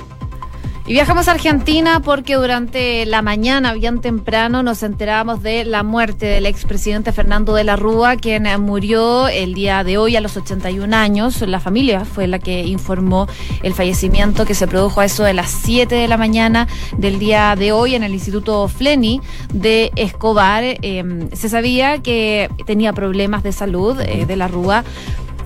Y 0.91 0.93
viajamos 0.93 1.29
a 1.29 1.31
Argentina 1.31 2.01
porque 2.01 2.35
durante 2.35 3.05
la 3.05 3.21
mañana, 3.21 3.73
bien 3.73 4.01
temprano, 4.01 4.61
nos 4.61 4.83
enterábamos 4.83 5.41
de 5.41 5.63
la 5.63 5.83
muerte 5.83 6.25
del 6.25 6.45
expresidente 6.45 7.13
Fernando 7.13 7.55
de 7.55 7.63
la 7.63 7.77
Rúa, 7.77 8.17
quien 8.17 8.43
murió 8.59 9.29
el 9.29 9.53
día 9.53 9.85
de 9.85 9.97
hoy 9.97 10.17
a 10.17 10.19
los 10.19 10.35
81 10.35 10.93
años. 10.93 11.39
La 11.47 11.61
familia 11.61 12.03
fue 12.03 12.27
la 12.27 12.39
que 12.39 12.65
informó 12.65 13.29
el 13.63 13.73
fallecimiento 13.73 14.45
que 14.45 14.53
se 14.53 14.67
produjo 14.67 14.99
a 14.99 15.05
eso 15.05 15.23
de 15.23 15.33
las 15.33 15.49
7 15.49 15.95
de 15.95 16.09
la 16.09 16.17
mañana 16.17 16.67
del 16.97 17.19
día 17.19 17.55
de 17.55 17.71
hoy 17.71 17.95
en 17.95 18.03
el 18.03 18.13
Instituto 18.13 18.67
Fleni 18.67 19.21
de 19.53 19.93
Escobar. 19.95 20.65
Em, 20.81 21.29
se 21.31 21.47
sabía 21.47 21.99
que 21.99 22.49
tenía 22.65 22.91
problemas 22.91 23.43
de 23.43 23.53
salud 23.53 23.97
eh, 24.01 24.25
de 24.25 24.35
la 24.35 24.49
Rúa 24.49 24.83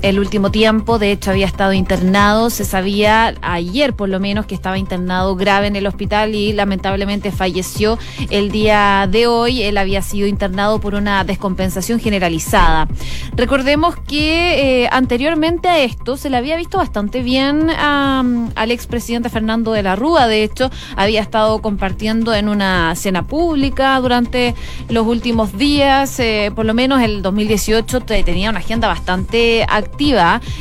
el 0.10 0.20
último 0.20 0.52
tiempo. 0.52 1.00
De 1.00 1.12
hecho, 1.12 1.32
había 1.32 1.48
estado 1.48 1.74
internado. 1.74 2.52
Se 2.52 2.64
sabía 2.64 3.34
ayer, 3.42 3.96
por 3.96 4.08
lo 4.08 4.20
menos, 4.20 4.46
que 4.46 4.54
estaba 4.54 4.78
internado 4.78 5.36
grave 5.36 5.66
en 5.66 5.76
el 5.76 5.88
hospital 5.88 6.36
y 6.36 6.54
lamentablemente 6.54 7.32
falleció 7.32 7.98
el 8.30 8.52
día 8.52 9.08
de 9.10 9.26
hoy. 9.26 9.64
Él 9.64 9.80
había 9.80 10.04
sido 10.04 10.28
internado 10.28 10.80
por 10.80 10.94
una 10.94 11.24
descompensación 11.24 12.00
generalizada. 12.00 12.88
Recordemos 13.36 13.96
que 14.08 14.84
eh, 14.84 14.90
anteriormente 14.92 15.70
a 15.70 15.80
esto 15.80 16.18
se 16.18 16.30
le 16.30 16.38
había 16.38 16.56
visto 16.56 16.78
bastante 16.78 17.24
bien 17.24 17.72
al 17.72 18.72
expresidente 18.72 19.30
Fernando 19.30 19.72
de 19.72 19.82
la 19.82 19.96
Rúa. 19.96 20.28
De 20.28 20.44
hecho, 20.44 20.70
había 20.96 21.22
estado 21.22 21.64
compartiendo 21.64 22.32
en 22.36 22.48
una 22.48 22.94
cena 22.96 23.24
pública 23.24 24.00
durante 24.00 24.54
los 24.88 25.08
últimos 25.08 25.58
días. 25.58 26.20
Eh, 26.20 26.52
por 26.56 26.66
lo 26.66 26.76
menos 26.76 27.02
el 27.02 27.24
2018 27.24 28.02
tenía 28.02 28.52
una 28.52 28.60
agenda 28.60 28.88
bastante 28.88 29.66
activa 29.68 29.95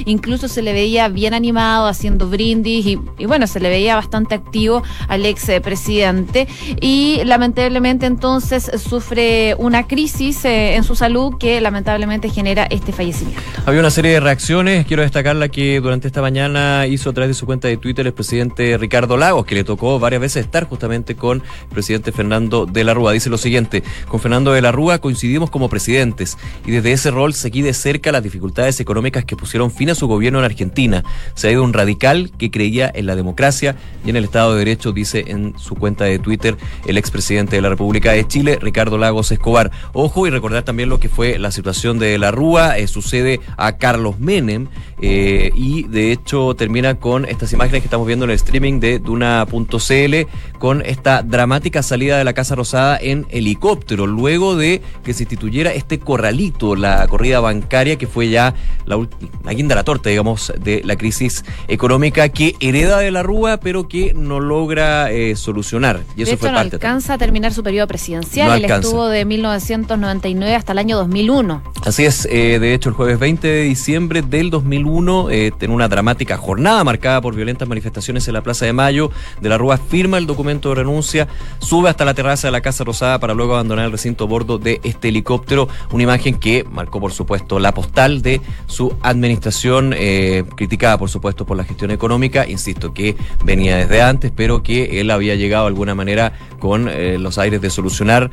incluso 0.05 0.49
se 0.49 0.63
le 0.63 0.73
veía 0.73 1.09
bien 1.09 1.35
animado 1.35 1.87
haciendo 1.87 2.29
brindis 2.29 2.87
y, 2.87 3.27
bueno, 3.27 3.47
se 3.47 3.61
le 3.61 3.69
veía 3.69 3.97
bastante 3.97 4.35
activo 4.35 4.83
al 5.09 5.25
ex 5.27 5.51
presidente 5.63 6.47
y 6.81 7.23
lamentablemente 7.25 8.07
entonces 8.07 8.71
sufre 8.79 9.55
una 9.59 9.87
crisis 9.87 10.45
eh, 10.45 10.75
en 10.75 10.85
su 10.85 10.95
salud 10.95 11.37
que 11.39 11.61
lamentablemente 11.61 12.29
genera 12.29 12.65
este 12.65 12.93
fallecimiento. 12.93 13.41
Había 13.67 13.81
una 13.81 13.91
serie 13.91 14.13
de 14.13 14.21
reacciones, 14.21 14.87
quiero 14.87 15.03
destacar 15.03 15.37
la 15.37 15.49
que 15.49 15.81
durante 15.81 16.07
esta 16.07 16.23
mañana 16.23 16.87
hizo 16.87 17.11
a 17.11 17.13
través 17.13 17.29
de 17.29 17.35
su 17.35 17.47
cuenta 17.47 17.69
de 17.69 17.77
Twitter 17.77 18.07
el 18.07 18.15
presidente 18.15 18.77
Ricardo 18.79 19.17
Lagos, 19.17 19.47
que 19.47 19.55
le 19.55 19.65
tocó 19.65 19.99
varias 19.99 20.21
veces 20.21 20.45
estar 20.45 20.65
justamente 20.65 21.15
con 21.15 21.39
el 21.39 21.69
presidente 21.69 22.13
Fernando 22.13 22.67
de 22.67 22.85
la 22.85 22.95
Rúa. 22.95 23.13
Dice 23.13 23.31
lo 23.31 23.39
siguiente, 23.39 23.83
con 24.09 24.21
Fernando 24.21 24.53
de 24.53 24.63
la 24.63 24.73
Rúa 24.73 24.99
coincidimos 24.99 25.51
como 25.51 25.69
presidentes 25.69 26.39
y 26.67 26.71
desde 26.71 26.93
ese 26.93 27.11
rol 27.11 27.35
seguí 27.35 27.63
de 27.63 27.75
cerca 27.75 28.13
las 28.13 28.23
dificultades 28.23 28.81
económicas 28.81 29.24
que 29.25 29.37
pusieron 29.37 29.71
fin 29.71 29.91
a 29.91 29.95
su 29.95 30.07
gobierno 30.07 30.39
en 30.39 30.45
Argentina. 30.45 31.05
Se 31.35 31.49
ha 31.49 31.53
ido 31.53 31.65
un 31.65 31.73
radical 31.73 32.31
que 32.39 32.51
creía 32.51 32.91
en 32.95 33.07
la 33.07 33.17
democracia 33.17 33.77
y 34.05 34.11
en 34.11 34.17
el 34.17 34.25
Estado 34.25 34.53
de 34.53 34.59
Derecho, 34.59 34.93
dice 34.93 35.25
en 35.29 35.59
su 35.59 35.75
cuenta 35.75 36.05
de 36.05 36.19
Twitter 36.19 36.57
el 36.87 36.99
expresidente 36.99 37.57
de 37.57 37.63
la 37.63 37.69
República 37.69 38.13
de 38.13 38.27
Chile, 38.27 38.59
Ricardo 38.61 38.99
Lagos 38.99 39.33
Escobar. 39.33 39.71
Ojo 39.93 40.27
y 40.27 40.31
recordar 40.31 40.63
también 40.63 40.89
lo 40.89 41.01
que 41.01 41.09
fue 41.09 41.39
la 41.39 41.51
situación 41.51 41.99
de 41.99 42.19
la 42.19 42.31
Rúa, 42.31 42.79
eh, 42.79 42.87
sucede 42.87 43.41
a 43.57 43.77
Carlos 43.77 44.19
Menem 44.19 44.69
eh, 45.01 45.51
y 45.55 45.85
de 45.85 46.13
hecho 46.13 46.55
termina 46.55 46.97
con 46.97 47.25
estas 47.25 47.53
imágenes 47.53 47.83
que 47.83 47.87
estamos 47.87 48.07
viendo 48.07 48.25
en 48.25 48.31
el 48.31 48.37
streaming 48.37 48.81
de 48.81 48.99
Duna.cl 48.99 50.15
con 50.59 50.83
esta 50.83 51.23
dramática 51.23 51.83
salida 51.83 52.19
de 52.19 52.25
la 52.25 52.33
Casa 52.33 52.55
Rosada 52.55 52.99
en 53.01 53.27
helicóptero, 53.31 54.07
luego 54.07 54.57
de 54.57 54.81
que 55.05 55.13
se 55.13 55.25
instituyera 55.25 55.73
este 55.73 55.99
corralito, 55.99 56.77
la 56.77 57.07
corrida 57.07 57.41
bancaria 57.41 57.97
que 57.97 58.07
fue 58.07 58.29
ya 58.29 58.55
la, 58.87 58.97
la 59.43 59.53
guinda 59.53 59.75
la 59.75 59.85
torta, 59.85 60.11
digamos, 60.11 60.53
de 60.59 60.83
la 60.85 60.97
crisis 60.97 61.45
económica 61.69 62.29
que 62.29 62.57
hereda 62.61 62.99
de 62.99 63.11
la 63.11 63.23
Rúa, 63.23 63.59
pero 63.59 63.89
que 63.89 64.15
no 64.15 64.41
logra 64.41 65.11
eh, 65.11 65.37
solucionar. 65.37 66.01
Y 66.17 66.23
eso 66.23 66.37
fue 66.37 66.51
no 66.51 66.59
alcanza 66.59 67.15
a 67.15 67.19
terminar 67.19 67.53
su 67.53 67.63
periodo 67.63 67.87
presidencial. 67.87 68.65
Él 68.65 68.71
estuvo 68.71 69.09
de 69.09 69.25
1999 69.25 70.55
hasta 70.55 70.73
el 70.73 70.79
año 70.79 70.97
2001. 70.97 71.63
Así 71.85 72.05
es, 72.05 72.27
eh, 72.31 72.59
de 72.59 72.75
hecho, 72.75 72.89
el 72.89 72.95
jueves 72.95 73.19
20 73.19 73.47
de 73.47 73.63
diciembre 73.63 74.23
del 74.23 74.51
2001, 74.51 75.31
eh, 75.31 75.53
en 75.61 75.71
una 75.71 75.89
dramática 75.89 76.37
jornada 76.37 76.83
marcada 76.85 77.21
por 77.21 77.35
violentas 77.35 77.69
manifestaciones 77.69 78.27
en 78.29 78.35
la 78.35 78.43
Plaza 78.43 78.65
de 78.65 78.73
Mayo, 78.73 79.11
de 79.41 79.49
la 79.49 79.59
Rúa 79.59 79.77
firma 79.77 80.19
el 80.19 80.27
documento 80.27 80.71
de 80.71 80.77
renuncia, 80.77 81.29
sube 81.59 81.91
hasta 81.91 82.05
la 82.05 82.15
terraza 82.15 82.49
de 82.49 82.53
la 82.53 82.61
Casa 82.61 82.85
Rosada 82.85 83.19
para 83.19 83.35
luego 83.35 83.55
abandonar 83.55 83.85
el 83.87 83.93
recinto 83.93 84.25
a 84.25 84.27
bordo 84.27 84.59
de 84.59 84.81
este 84.85 85.09
helicóptero, 85.09 85.69
una 85.91 86.03
imagen 86.03 86.39
que 86.39 86.65
marcó, 86.71 87.01
por 87.01 87.13
supuesto, 87.13 87.59
la 87.59 87.73
postal 87.73 88.23
de 88.23 88.41
su 88.67 88.94
administración, 89.03 89.95
eh, 89.97 90.45
criticada 90.57 90.99
por 90.99 91.11
supuesto 91.11 91.45
por 91.45 91.57
la 91.57 91.65
gestión 91.65 91.91
económica, 91.91 92.47
insisto 92.49 92.93
que 92.93 93.17
venía 93.45 93.77
desde 93.77 94.03
antes, 94.03 94.33
pero 94.35 94.63
que 94.63 95.01
él 95.01 95.11
había 95.11 95.35
llegado 95.35 95.65
de 95.65 95.69
alguna 95.69 95.95
manera 95.95 96.33
con 96.59 96.89
eh, 96.89 97.19
los 97.19 97.39
aires 97.39 97.61
de 97.61 97.71
solucionar 97.71 98.31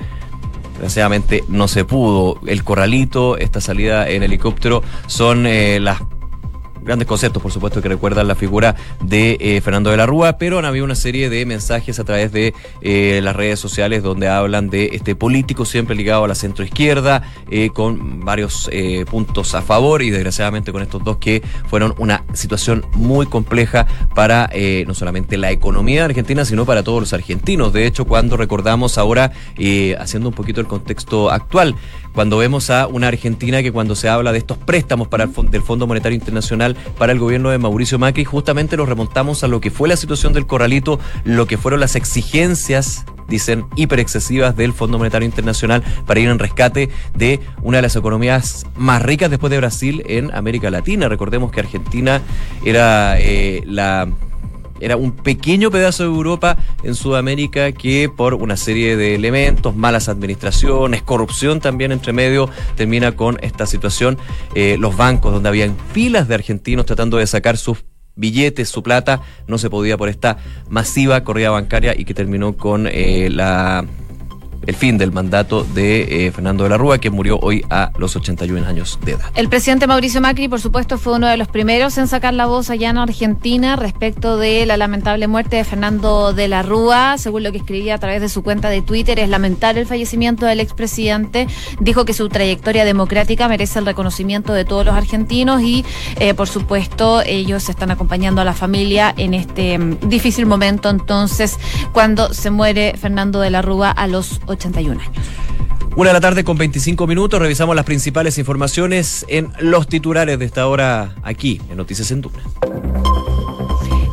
desgraciadamente 0.82 1.44
no 1.48 1.68
se 1.68 1.86
pudo. 1.86 2.40
El 2.48 2.64
corralito, 2.64 3.38
esta 3.38 3.62
salida 3.62 4.10
en 4.10 4.24
helicóptero 4.24 4.82
son 5.06 5.46
eh, 5.46 5.80
las 5.80 6.02
grandes 6.84 7.08
conceptos, 7.08 7.42
por 7.42 7.52
supuesto, 7.52 7.82
que 7.82 7.90
recuerdan 7.90 8.28
la 8.28 8.36
figura 8.36 8.76
de 9.04 9.38
eh, 9.40 9.62
Fernando 9.62 9.92
de 9.92 9.98
la 9.98 10.06
Rúa, 10.06 10.38
pero 10.38 10.60
han 10.60 10.66
habido 10.66 10.86
una 10.86 10.96
serie 10.96 11.30
de 11.30 11.46
mensajes 11.46 12.00
a 12.00 12.04
través 12.04 12.32
de 12.32 12.54
eh, 12.82 13.20
las 13.24 13.36
redes 13.36 13.60
sociales 13.60 14.04
donde 14.04 14.28
hablan 14.28 14.70
de 14.70 14.90
este 14.94 15.16
político 15.16 15.66
siempre 15.66 15.96
ligado 15.96 16.24
a 16.24 16.28
la 16.28 16.36
centroizquierda, 16.36 17.24
eh, 17.50 17.70
con 17.74 18.22
varios 18.22 18.70
puntos 19.10 19.54
a 19.56 19.62
favor 19.62 20.02
y 20.02 20.10
desgraciadamente 20.10 20.72
con 20.72 20.82
estos 20.82 21.04
dos 21.04 21.18
que 21.18 21.42
fueron 21.68 21.94
una 21.98 22.24
situación 22.34 22.86
muy 22.94 23.26
compleja 23.26 23.88
para 24.16 24.50
no 24.86 24.94
solamente 24.94 25.38
la 25.38 25.52
economía 25.52 26.06
Argentina, 26.06 26.46
sino 26.46 26.66
para 26.66 26.84
todos 26.84 27.02
los 27.02 27.14
argentinos. 27.14 27.74
De 27.74 27.86
hecho, 27.86 28.06
cuando 28.06 28.38
recordamos 28.38 28.98
ahora, 28.98 29.32
haciendo 30.00 30.30
un 30.30 30.36
poquito 30.36 30.62
el 30.62 30.68
contexto 30.68 31.30
actual, 31.30 31.76
cuando 32.14 32.38
vemos 32.38 32.70
a 32.70 32.88
una 32.88 33.08
Argentina 33.08 33.62
que 33.62 33.72
cuando 33.72 33.96
se 33.96 34.10
habla 34.10 34.32
de 34.32 34.40
estos 34.40 34.58
préstamos 34.58 35.08
para 35.08 35.26
el 35.26 35.32
del 35.50 35.62
Fondo 35.62 35.88
Monetario 35.88 36.18
Internacional 36.18 36.71
para 36.98 37.12
el 37.14 37.20
gobierno 37.20 37.50
de 37.50 37.58
Mauricio 37.58 38.00
Macri, 38.00 38.26
justamente 38.26 38.78
nos 38.78 38.90
remontamos 38.90 39.44
a 39.44 39.48
lo 39.48 39.62
que 39.62 39.72
fue 39.72 39.90
la 39.90 39.96
situación 39.96 40.34
del 40.34 40.48
corralito, 40.48 41.00
lo 41.24 41.48
que 41.48 41.58
fueron 41.58 41.80
las 41.80 41.96
exigencias 41.96 43.06
dicen 43.32 43.66
excesivas 43.78 44.56
del 44.56 44.74
Fondo 44.74 44.98
Monetario 44.98 45.26
Internacional 45.26 45.84
para 46.06 46.20
ir 46.20 46.30
en 46.30 46.38
rescate 46.38 46.90
de 47.16 47.40
una 47.62 47.78
de 47.78 47.84
las 47.84 47.96
economías 47.96 48.66
más 48.76 49.02
ricas 49.02 49.30
después 49.30 49.50
de 49.50 49.58
Brasil 49.58 50.04
en 50.06 50.34
América 50.36 50.70
Latina. 50.70 51.08
Recordemos 51.08 51.52
que 51.52 51.62
Argentina 51.62 52.22
era 52.64 53.20
eh, 53.20 53.64
la 53.66 54.10
era 54.82 54.98
un 54.98 55.12
pequeño 55.12 55.72
pedazo 55.72 56.04
de 56.04 56.10
Europa 56.10 56.58
en 56.84 56.96
Sudamérica 56.96 57.72
que 57.72 58.10
por 58.10 58.34
una 58.34 58.58
serie 58.58 58.98
de 58.98 59.16
elementos, 59.16 59.76
malas 59.76 60.10
administraciones, 60.10 61.02
corrupción 61.02 61.62
también 61.62 61.92
entre 61.92 62.14
medio, 62.14 62.50
termina 62.76 63.14
con 63.14 63.38
esta 63.42 63.66
situación. 63.66 64.18
Eh, 64.56 64.78
los 64.80 64.98
bancos 64.98 65.34
donde 65.34 65.50
habían 65.50 65.78
filas 65.94 66.28
de 66.28 66.36
argentinos 66.36 66.86
tratando 66.86 67.18
de 67.18 67.28
sacar 67.28 67.58
sus 67.58 67.84
billetes, 68.16 68.70
su 68.70 68.84
plata, 68.84 69.22
no 69.48 69.58
se 69.58 69.70
podía 69.70 69.98
por 69.98 70.10
esta 70.10 70.38
masiva 70.70 71.24
corrida 71.24 71.50
bancaria 71.50 71.94
y 71.98 72.06
que 72.06 72.14
terminó 72.14 72.58
con 72.58 72.88
eh, 72.88 73.30
la 73.32 73.86
el 74.66 74.76
fin 74.76 74.98
del 74.98 75.12
mandato 75.12 75.64
de 75.64 76.28
eh, 76.28 76.32
Fernando 76.32 76.64
de 76.64 76.70
la 76.70 76.78
Rúa, 76.78 77.00
que 77.00 77.10
murió 77.10 77.40
hoy 77.42 77.66
a 77.70 77.92
los 77.98 78.16
81 78.16 78.66
años 78.66 79.00
de 79.04 79.14
edad. 79.14 79.26
El 79.36 79.50
presidente 79.50 79.88
Mauricio 79.88 80.22
Macri, 80.22 80.48
por 80.48 80.62
supuesto, 80.62 80.98
fue 80.98 81.14
uno 81.14 81.28
de 81.28 81.38
los 81.38 81.48
primeros 81.48 81.98
en 81.98 82.08
sacar 82.08 82.34
la 82.34 82.46
voz 82.46 82.70
allá 82.70 82.90
en 82.90 82.98
Argentina 82.98 83.76
respecto 83.76 84.38
de 84.38 84.66
la 84.66 84.78
lamentable 84.78 85.28
muerte 85.28 85.56
de 85.56 85.64
Fernando 85.64 86.34
de 86.34 86.48
la 86.48 86.62
Rúa. 86.64 87.18
Según 87.18 87.44
lo 87.44 87.52
que 87.52 87.58
escribía 87.58 87.96
a 87.96 87.98
través 87.98 88.22
de 88.22 88.30
su 88.30 88.44
cuenta 88.44 88.70
de 88.70 88.82
Twitter, 88.82 89.20
es 89.20 89.30
lamentable 89.30 89.82
el 89.82 89.88
fallecimiento 89.88 90.46
del 90.46 90.60
expresidente. 90.60 91.48
Dijo 91.80 92.06
que 92.06 92.14
su 92.14 92.30
trayectoria 92.30 92.86
democrática 92.86 93.48
merece 93.48 93.80
el 93.80 93.86
reconocimiento 93.86 94.54
de 94.54 94.66
todos 94.66 94.86
los 94.86 94.96
argentinos 94.96 95.62
y, 95.62 95.84
eh, 96.20 96.34
por 96.34 96.48
supuesto, 96.48 97.22
ellos 97.22 97.68
están 97.70 97.92
acompañando 97.92 98.42
a 98.42 98.46
la 98.46 98.54
familia 98.54 99.14
en 99.18 99.34
este 99.34 99.78
mm, 99.78 100.08
difícil 100.08 100.46
momento. 100.46 100.90
Entonces, 100.90 101.58
cuando 101.94 102.34
se 102.34 102.52
muere 102.52 102.94
Fernando 102.98 103.42
de 103.42 103.50
la 103.50 103.62
Rúa 103.62 103.92
a 103.92 104.08
los 104.08 104.40
81 104.48 104.51
años. 104.56 105.04
Una 105.96 106.10
de 106.10 106.14
la 106.14 106.22
tarde 106.22 106.44
con 106.44 106.58
25 106.58 107.06
minutos, 107.06 107.40
revisamos 107.40 107.76
las 107.76 107.86
principales 107.86 108.38
informaciones 108.38 109.26
en 109.28 109.52
los 109.60 109.88
titulares 109.88 110.40
de 110.40 110.46
esta 110.46 110.68
hora 110.68 111.16
aquí, 111.24 111.62
en 111.70 111.78
Noticias 111.78 112.12
en 112.12 112.22
Duna. 112.22 113.11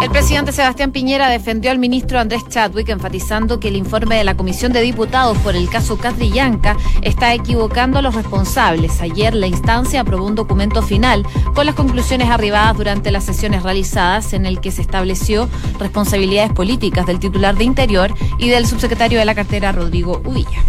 El 0.00 0.10
presidente 0.10 0.52
Sebastián 0.52 0.92
Piñera 0.92 1.28
defendió 1.28 1.72
al 1.72 1.78
ministro 1.78 2.20
Andrés 2.20 2.44
Chadwick 2.48 2.88
enfatizando 2.88 3.58
que 3.58 3.66
el 3.66 3.74
informe 3.74 4.16
de 4.16 4.22
la 4.22 4.36
Comisión 4.36 4.72
de 4.72 4.80
Diputados 4.80 5.36
por 5.38 5.56
el 5.56 5.68
caso 5.68 5.98
Catrillanca 5.98 6.76
está 7.02 7.34
equivocando 7.34 7.98
a 7.98 8.02
los 8.02 8.14
responsables. 8.14 9.00
Ayer 9.00 9.34
la 9.34 9.48
instancia 9.48 10.02
aprobó 10.02 10.24
un 10.24 10.36
documento 10.36 10.82
final 10.82 11.26
con 11.52 11.66
las 11.66 11.74
conclusiones 11.74 12.30
arribadas 12.30 12.76
durante 12.76 13.10
las 13.10 13.24
sesiones 13.24 13.64
realizadas 13.64 14.32
en 14.34 14.46
el 14.46 14.60
que 14.60 14.70
se 14.70 14.82
estableció 14.82 15.48
responsabilidades 15.80 16.52
políticas 16.52 17.04
del 17.04 17.18
titular 17.18 17.56
de 17.56 17.64
Interior 17.64 18.14
y 18.38 18.48
del 18.48 18.66
subsecretario 18.66 19.18
de 19.18 19.24
la 19.24 19.34
cartera 19.34 19.72
Rodrigo 19.72 20.22
Uvilla. 20.24 20.62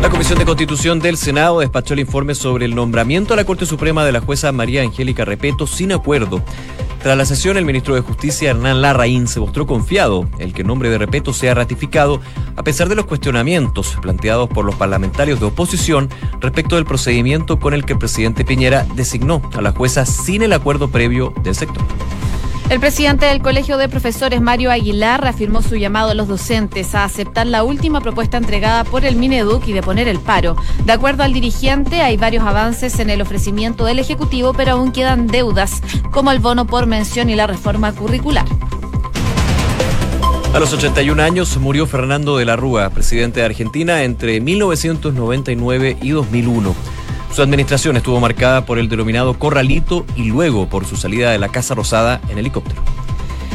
La 0.00 0.10
Comisión 0.10 0.38
de 0.38 0.44
Constitución 0.44 1.00
del 1.00 1.16
Senado 1.16 1.60
despachó 1.60 1.94
el 1.94 2.00
informe 2.00 2.34
sobre 2.34 2.64
el 2.64 2.74
nombramiento 2.74 3.34
a 3.34 3.36
la 3.36 3.44
Corte 3.44 3.66
Suprema 3.66 4.04
de 4.04 4.12
la 4.12 4.20
jueza 4.20 4.50
María 4.50 4.82
Angélica 4.82 5.24
Repeto 5.24 5.66
sin 5.66 5.92
acuerdo. 5.92 6.42
Tras 7.02 7.18
la 7.18 7.24
sesión, 7.24 7.56
el 7.56 7.64
ministro 7.64 7.96
de 7.96 8.00
Justicia, 8.00 8.50
Hernán 8.50 8.80
Larraín, 8.80 9.26
se 9.26 9.40
mostró 9.40 9.66
confiado 9.66 10.28
en 10.38 10.52
que 10.52 10.62
el 10.62 10.68
nombre 10.68 10.88
de 10.88 10.98
Repeto 10.98 11.32
sea 11.32 11.52
ratificado, 11.52 12.20
a 12.54 12.62
pesar 12.62 12.88
de 12.88 12.94
los 12.94 13.06
cuestionamientos 13.06 13.96
planteados 14.00 14.48
por 14.48 14.64
los 14.64 14.76
parlamentarios 14.76 15.40
de 15.40 15.46
oposición 15.46 16.08
respecto 16.38 16.76
del 16.76 16.84
procedimiento 16.84 17.58
con 17.58 17.74
el 17.74 17.84
que 17.84 17.94
el 17.94 17.98
presidente 17.98 18.44
Piñera 18.44 18.86
designó 18.94 19.42
a 19.52 19.60
la 19.60 19.72
jueza 19.72 20.06
sin 20.06 20.42
el 20.42 20.52
acuerdo 20.52 20.92
previo 20.92 21.34
del 21.42 21.56
sector. 21.56 21.82
El 22.70 22.80
presidente 22.80 23.26
del 23.26 23.42
Colegio 23.42 23.76
de 23.76 23.88
Profesores, 23.88 24.40
Mario 24.40 24.70
Aguilar, 24.70 25.20
reafirmó 25.20 25.60
su 25.60 25.76
llamado 25.76 26.10
a 26.10 26.14
los 26.14 26.28
docentes 26.28 26.94
a 26.94 27.04
aceptar 27.04 27.46
la 27.46 27.64
última 27.64 28.00
propuesta 28.00 28.38
entregada 28.38 28.84
por 28.84 29.04
el 29.04 29.16
Mineduc 29.16 29.66
y 29.68 29.72
de 29.72 29.82
poner 29.82 30.08
el 30.08 30.18
paro. 30.18 30.56
De 30.84 30.92
acuerdo 30.92 31.22
al 31.22 31.32
dirigente, 31.32 32.00
hay 32.00 32.16
varios 32.16 32.44
avances 32.44 32.98
en 32.98 33.10
el 33.10 33.20
ofrecimiento 33.20 33.84
del 33.84 33.98
Ejecutivo, 33.98 34.54
pero 34.54 34.72
aún 34.72 34.92
quedan 34.92 35.26
deudas, 35.26 35.82
como 36.10 36.30
el 36.32 36.38
bono 36.38 36.66
por 36.66 36.86
mención 36.86 37.28
y 37.28 37.34
la 37.34 37.46
reforma 37.46 37.92
curricular. 37.92 38.46
A 40.54 40.58
los 40.58 40.72
81 40.72 41.22
años 41.22 41.56
murió 41.56 41.86
Fernando 41.86 42.36
de 42.36 42.44
la 42.44 42.56
Rúa, 42.56 42.90
presidente 42.90 43.40
de 43.40 43.46
Argentina, 43.46 44.02
entre 44.02 44.38
1999 44.40 45.96
y 46.02 46.10
2001. 46.10 46.74
Su 47.32 47.40
administración 47.40 47.96
estuvo 47.96 48.20
marcada 48.20 48.66
por 48.66 48.78
el 48.78 48.90
denominado 48.90 49.38
corralito 49.38 50.04
y 50.16 50.24
luego 50.24 50.68
por 50.68 50.84
su 50.84 50.96
salida 50.96 51.30
de 51.30 51.38
la 51.38 51.48
Casa 51.48 51.74
Rosada 51.74 52.20
en 52.28 52.36
helicóptero. 52.36 52.82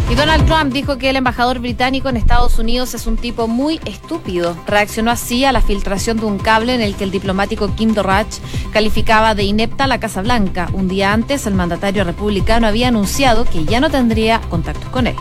Y 0.09 0.15
Donald 0.15 0.45
Trump 0.47 0.73
dijo 0.73 0.97
que 0.97 1.11
el 1.11 1.17
embajador 1.17 1.59
británico 1.59 2.09
en 2.09 2.17
Estados 2.17 2.57
Unidos 2.57 2.95
es 2.95 3.05
un 3.05 3.17
tipo 3.17 3.47
muy 3.47 3.79
estúpido. 3.85 4.55
Reaccionó 4.65 5.11
así 5.11 5.45
a 5.45 5.51
la 5.51 5.61
filtración 5.61 6.17
de 6.17 6.25
un 6.25 6.39
cable 6.39 6.73
en 6.73 6.81
el 6.81 6.95
que 6.95 7.03
el 7.03 7.11
diplomático 7.11 7.75
Kim 7.75 7.93
Dorrach 7.93 8.33
calificaba 8.71 9.35
de 9.35 9.43
inepta 9.43 9.83
a 9.83 9.87
la 9.87 9.99
Casa 9.99 10.21
Blanca. 10.23 10.69
Un 10.73 10.87
día 10.87 11.13
antes, 11.13 11.45
el 11.45 11.53
mandatario 11.53 12.03
republicano 12.03 12.65
había 12.65 12.87
anunciado 12.87 13.45
que 13.45 13.65
ya 13.65 13.79
no 13.79 13.91
tendría 13.91 14.41
contactos 14.49 14.89
con 14.89 15.07
él. 15.07 15.15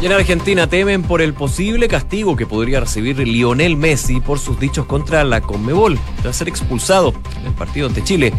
Y 0.00 0.06
en 0.06 0.12
Argentina 0.12 0.66
temen 0.66 1.02
por 1.02 1.20
el 1.20 1.34
posible 1.34 1.86
castigo 1.86 2.34
que 2.34 2.46
podría 2.46 2.80
recibir 2.80 3.18
Lionel 3.18 3.76
Messi 3.76 4.20
por 4.20 4.38
sus 4.38 4.58
dichos 4.58 4.86
contra 4.86 5.24
la 5.24 5.42
Conmebol 5.42 5.98
tras 6.22 6.36
ser 6.36 6.48
expulsado 6.48 7.12
en 7.38 7.48
el 7.48 7.52
partido 7.52 7.86
ante 7.86 8.02
Chile. 8.02 8.32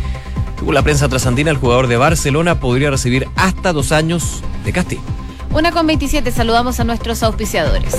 Según 0.58 0.74
la 0.74 0.82
prensa 0.82 1.08
trasandina, 1.08 1.52
el 1.52 1.58
jugador 1.58 1.86
de 1.86 1.98
Barcelona 1.98 2.60
podría 2.60 2.90
recibir 2.90 3.28
hasta 3.36 3.74
dos 3.74 3.92
años 3.92 4.42
de 4.66 4.74
castigo. 4.74 5.04
Una 5.54 5.74
con 5.74 5.86
27, 5.86 6.32
saludamos 6.32 6.80
a 6.80 6.86
nuestros 6.86 7.24
auspiciadores. 7.24 7.94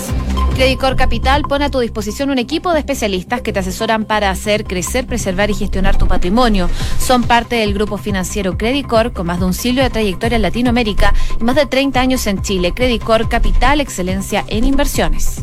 Credicor 0.55 0.97
Capital 0.97 1.43
pone 1.43 1.67
a 1.67 1.71
tu 1.71 1.81
disposición 1.81 2.31
un 2.31 2.39
equipo 2.39 2.73
de 2.73 2.79
especialistas 2.79 3.43
que 3.43 3.53
te 3.53 3.59
asesoran 3.59 4.07
para 4.07 4.31
hacer 4.31 4.65
crecer, 4.65 5.07
preservar 5.07 5.51
y 5.51 5.55
gestionar 5.55 5.99
tu 5.99 6.09
patrimonio. 6.09 6.71
Son 6.99 7.25
parte 7.25 7.57
del 7.57 7.75
grupo 7.75 7.99
financiero 7.99 8.57
Credicor 8.57 9.13
con 9.13 9.27
más 9.27 9.39
de 9.39 9.45
un 9.45 9.55
siglo 9.55 9.83
de 9.83 9.91
trayectoria 9.91 10.37
en 10.37 10.43
Latinoamérica 10.43 11.13
y 11.39 11.45
más 11.45 11.57
de 11.57 11.67
30 11.67 12.01
años 12.01 12.27
en 12.27 12.41
Chile. 12.41 12.73
Credicor 12.73 13.29
Capital, 13.29 13.83
excelencia 13.83 14.45
en 14.49 14.65
inversiones. 14.65 15.43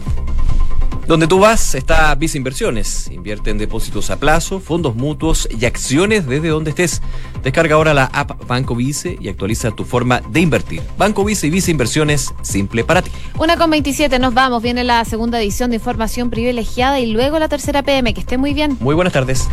Donde 1.07 1.27
tú 1.27 1.39
vas 1.39 1.75
está 1.75 2.13
Visa 2.15 2.37
Inversiones. 2.37 3.09
Invierte 3.11 3.49
en 3.49 3.57
depósitos 3.57 4.09
a 4.11 4.19
plazo, 4.19 4.59
fondos 4.59 4.95
mutuos 4.95 5.47
y 5.51 5.65
acciones 5.65 6.27
desde 6.27 6.49
donde 6.49 6.69
estés. 6.69 7.01
Descarga 7.43 7.75
ahora 7.75 7.93
la 7.93 8.05
app 8.05 8.47
Banco 8.47 8.75
Vice 8.75 9.17
y 9.19 9.27
actualiza 9.27 9.71
tu 9.71 9.83
forma 9.83 10.21
de 10.29 10.39
invertir. 10.39 10.81
Banco 10.97 11.25
Vice 11.25 11.47
y 11.47 11.49
Visa 11.49 11.71
Inversiones, 11.71 12.33
simple 12.41 12.83
para 12.83 13.01
ti. 13.01 13.11
Una 13.37 13.57
con 13.57 13.69
27, 13.71 14.19
nos 14.19 14.33
vamos. 14.33 14.61
Viene 14.63 14.83
la 14.83 15.03
segunda 15.05 15.41
edición 15.41 15.69
de 15.71 15.77
Información 15.77 16.29
Privilegiada 16.29 16.99
y 16.99 17.07
luego 17.07 17.39
la 17.39 17.49
tercera 17.49 17.83
PM. 17.83 18.13
Que 18.13 18.21
esté 18.21 18.37
muy 18.37 18.53
bien. 18.53 18.77
Muy 18.79 18.95
buenas 18.95 19.13
tardes. 19.13 19.47